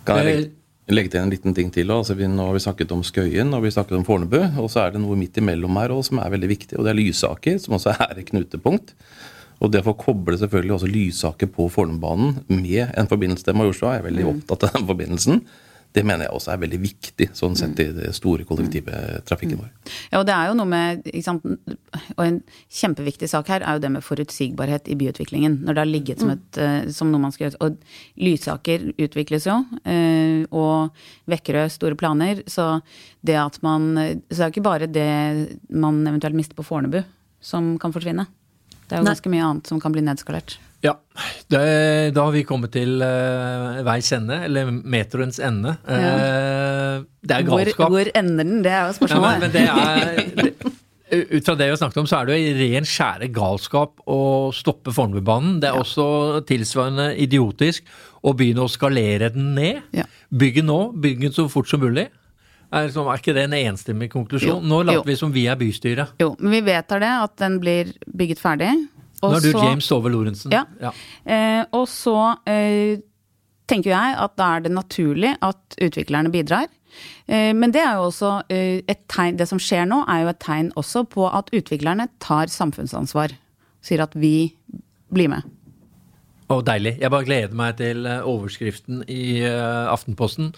Kan 0.08 0.22
jeg 0.24 0.52
legge 0.94 1.12
til 1.14 1.22
en 1.22 1.34
liten 1.34 1.56
ting 1.58 1.72
til. 1.74 1.92
Altså, 1.94 2.16
vi, 2.18 2.30
nå 2.30 2.48
har 2.48 2.56
vi 2.56 2.64
snakket 2.64 2.94
om 2.96 3.04
Skøyen 3.06 3.52
og 3.54 3.66
vi 3.66 3.74
snakket 3.74 3.98
om 4.00 4.06
Fornebu. 4.08 4.40
Og 4.62 4.70
så 4.72 4.86
er 4.86 4.96
det 4.96 5.04
noe 5.04 5.18
midt 5.20 5.38
imellom 5.42 5.78
her 5.82 5.94
også, 5.94 6.14
som 6.14 6.24
er 6.24 6.32
veldig 6.34 6.50
viktig, 6.54 6.78
og 6.78 6.88
det 6.88 6.94
er 6.94 7.00
Lysaker, 7.02 7.60
som 7.62 7.76
også 7.78 7.94
er 7.98 8.22
et 8.22 8.30
knutepunkt. 8.32 8.96
Og 9.60 9.74
det 9.74 9.84
å 9.84 9.90
få 9.90 9.98
koble 10.00 10.38
selvfølgelig 10.40 10.78
også 10.78 10.90
Lysaker 10.90 11.50
på 11.52 11.68
Fornebubanen 11.74 12.40
med 12.48 12.94
en 12.96 13.10
forbindelse 13.12 13.46
til 13.46 13.58
Majorstua, 13.60 13.98
er 13.98 14.08
veldig 14.08 14.26
mm. 14.26 14.32
opptatt 14.32 14.70
av 14.70 14.78
den 14.78 14.88
forbindelsen 14.90 15.44
det 15.96 16.04
mener 16.06 16.28
jeg 16.28 16.34
også 16.38 16.52
er 16.54 16.60
veldig 16.62 16.80
viktig, 16.84 17.28
sånn 17.34 17.56
sett 17.58 17.80
i 17.82 17.88
det 17.96 18.12
store 18.14 18.46
kollektive 18.46 19.22
trafikken 19.26 19.58
vår. 19.58 19.72
Ja, 20.12 20.20
og 20.20 20.28
det 20.30 20.36
er 20.36 20.52
jo 20.52 20.58
noe 20.60 20.70
med 20.70 21.08
sant, 21.26 21.48
Og 22.14 22.22
en 22.22 22.38
kjempeviktig 22.70 23.30
sak 23.32 23.50
her 23.50 23.66
er 23.66 23.78
jo 23.78 23.84
det 23.84 23.92
med 23.96 24.06
forutsigbarhet 24.06 24.90
i 24.92 24.98
byutviklingen. 25.00 25.60
Når 25.66 25.74
det 25.74 25.82
har 25.82 25.90
ligget 25.90 26.22
som, 26.22 26.34
et, 26.36 26.60
mm. 26.62 26.92
som 26.94 27.10
noe 27.10 27.24
man 27.24 27.34
skal 27.34 27.48
gjøre. 27.48 27.62
Og 27.66 28.22
Lysaker 28.22 28.86
utvikles 29.02 29.50
jo, 29.50 29.58
eh, 29.90 30.46
og 30.54 30.94
Vekkerø 31.30 31.66
store 31.74 31.98
planer. 31.98 32.44
Så 32.46 32.70
det 33.26 33.40
at 33.42 33.58
man 33.66 33.90
Så 34.30 34.38
det 34.38 34.40
er 34.40 34.46
jo 34.46 34.54
ikke 34.54 34.70
bare 34.70 34.88
det 34.88 35.10
man 35.74 36.04
eventuelt 36.06 36.38
mister 36.38 36.56
på 36.56 36.68
Fornebu 36.70 37.02
som 37.42 37.78
kan 37.82 37.94
forsvinne. 37.96 38.28
Det 38.86 38.94
er 38.94 39.02
jo 39.02 39.08
Nei. 39.08 39.16
ganske 39.16 39.32
mye 39.32 39.46
annet 39.46 39.70
som 39.70 39.82
kan 39.82 39.94
bli 39.96 40.06
nedskalert. 40.06 40.60
Ja, 40.86 40.94
det, 41.52 41.62
da 42.16 42.24
har 42.24 42.32
vi 42.32 42.46
kommet 42.48 42.72
til 42.72 43.02
uh, 43.04 43.82
veis 43.84 44.12
ende, 44.16 44.38
eller 44.48 44.70
metroens 44.72 45.42
ende. 45.44 45.76
Uh. 45.84 47.08
Det 47.20 47.36
er 47.36 47.48
galskap. 47.48 47.90
Hvor, 47.90 47.98
hvor, 47.98 48.12
ender 48.16 48.48
den? 48.48 48.62
Det 48.64 48.72
er 48.72 48.86
jo 48.88 48.94
spørsmålet. 48.96 49.26
Ja, 49.26 49.34
men, 49.34 49.42
men 49.42 49.52
det 49.52 49.66
er, 49.68 50.46
det, 50.46 50.78
ut 51.10 51.46
fra 51.46 51.56
det 51.58 51.66
vi 51.66 51.74
har 51.74 51.80
snakket 51.82 52.02
om, 52.02 52.08
så 52.10 52.20
er 52.20 52.30
det 52.30 52.38
jo 52.38 52.54
ren 52.60 52.88
skjære 52.88 53.30
galskap 53.34 54.06
å 54.10 54.20
stoppe 54.56 54.94
Fornebubanen. 54.96 55.58
Det 55.62 55.72
er 55.72 55.78
ja. 55.78 55.84
også 55.84 56.46
tilsvarende 56.50 57.10
idiotisk 57.20 57.90
å 58.22 58.34
begynne 58.38 58.66
å 58.66 58.72
skalere 58.72 59.32
den 59.34 59.54
ned. 59.58 59.82
Ja. 59.96 60.06
Bygge 60.30 60.64
nå, 60.66 60.80
bygge 60.96 61.28
den 61.28 61.36
så 61.36 61.48
fort 61.52 61.70
som 61.72 61.82
mulig. 61.84 62.10
Er, 62.70 62.86
liksom, 62.86 63.08
er, 63.10 63.18
ikke 63.18 63.34
det 63.34 63.48
en 63.48 63.58
enstemmig 63.58 64.12
konklusjon? 64.14 64.60
Jo, 64.60 64.62
Nå 64.62 64.84
later 64.86 65.08
vi 65.08 65.18
som 65.18 65.34
vi 65.34 65.48
er 65.50 65.58
bystyret. 65.58 66.14
Jo, 66.22 66.36
men 66.38 66.54
vi 66.60 66.64
vedtar 66.70 67.02
det, 67.02 67.14
at 67.26 67.38
den 67.42 67.58
blir 67.64 67.96
bygget 68.06 68.42
ferdig. 68.44 68.74
Nå 69.20 69.36
er 69.36 69.44
du 69.44 69.52
så, 69.52 69.62
James 69.66 69.92
Ove 69.92 70.12
Lorentzen. 70.14 70.54
Ja. 70.56 70.64
ja. 70.80 70.92
Eh, 71.28 71.62
og 71.76 71.88
så 71.92 72.18
eh, 72.48 73.02
tenker 73.70 73.94
jeg 73.94 74.18
at 74.26 74.36
da 74.40 74.54
er 74.56 74.66
det 74.66 74.74
naturlig 74.74 75.36
at 75.46 75.80
utviklerne 75.82 76.32
bidrar. 76.34 76.70
Eh, 77.28 77.52
men 77.54 77.74
det 77.74 77.84
er 77.84 78.00
jo 78.00 78.08
også 78.08 78.32
eh, 78.50 78.82
et 78.90 79.04
tegn 79.12 79.38
Det 79.38 79.46
som 79.50 79.60
skjer 79.62 79.86
nå, 79.90 80.02
er 80.10 80.24
jo 80.24 80.32
et 80.32 80.42
tegn 80.42 80.72
også 80.80 81.06
på 81.12 81.28
at 81.30 81.52
utviklerne 81.56 82.10
tar 82.24 82.52
samfunnsansvar. 82.54 83.36
Sier 83.86 84.04
at 84.04 84.18
vi 84.18 84.52
blir 85.14 85.32
med. 85.32 85.56
Å, 86.50 86.60
deilig. 86.66 86.96
Jeg 86.98 87.14
bare 87.14 87.28
gleder 87.28 87.58
meg 87.58 87.78
til 87.78 88.10
eh, 88.10 88.26
overskriften 88.26 89.04
i 89.06 89.44
uh, 89.46 89.92
Aftenposten. 89.94 90.50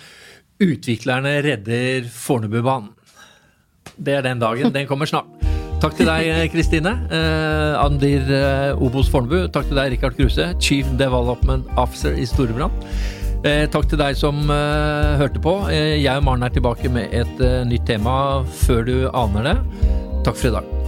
Utviklerne 0.63 1.41
redder 1.43 2.07
Fornebubanen. 2.15 2.93
Det 3.97 4.21
er 4.21 4.23
den 4.23 4.39
dagen. 4.39 4.71
Den 4.71 4.87
kommer 4.87 5.09
snart. 5.09 5.50
Takk 5.81 5.95
til 5.97 6.05
deg, 6.05 6.51
Kristine. 6.53 6.91
Eh, 7.09 7.79
Andir 7.81 8.27
eh, 8.29 8.83
Obos 8.85 9.07
Fornebu. 9.09 9.47
Takk 9.49 9.65
til 9.71 9.79
deg, 9.79 9.95
Rikard 9.95 10.13
Kruse, 10.19 10.51
Chief 10.61 10.85
Development 10.99 11.65
Officer 11.73 12.13
i 12.13 12.27
Storebrand. 12.29 12.85
Eh, 13.41 13.65
takk 13.73 13.87
til 13.89 13.97
deg 13.97 14.19
som 14.19 14.43
eh, 14.53 15.15
hørte 15.17 15.41
på. 15.41 15.55
Eh, 15.73 15.97
jeg 16.03 16.13
og 16.13 16.27
Maren 16.27 16.45
er 16.45 16.53
tilbake 16.53 16.91
med 16.93 17.09
et 17.23 17.41
eh, 17.41 17.63
nytt 17.65 17.89
tema 17.89 18.13
før 18.61 18.85
du 18.85 18.95
aner 19.09 19.49
det. 19.49 19.57
Takk 20.21 20.37
for 20.37 20.51
i 20.51 20.55
dag. 20.59 20.80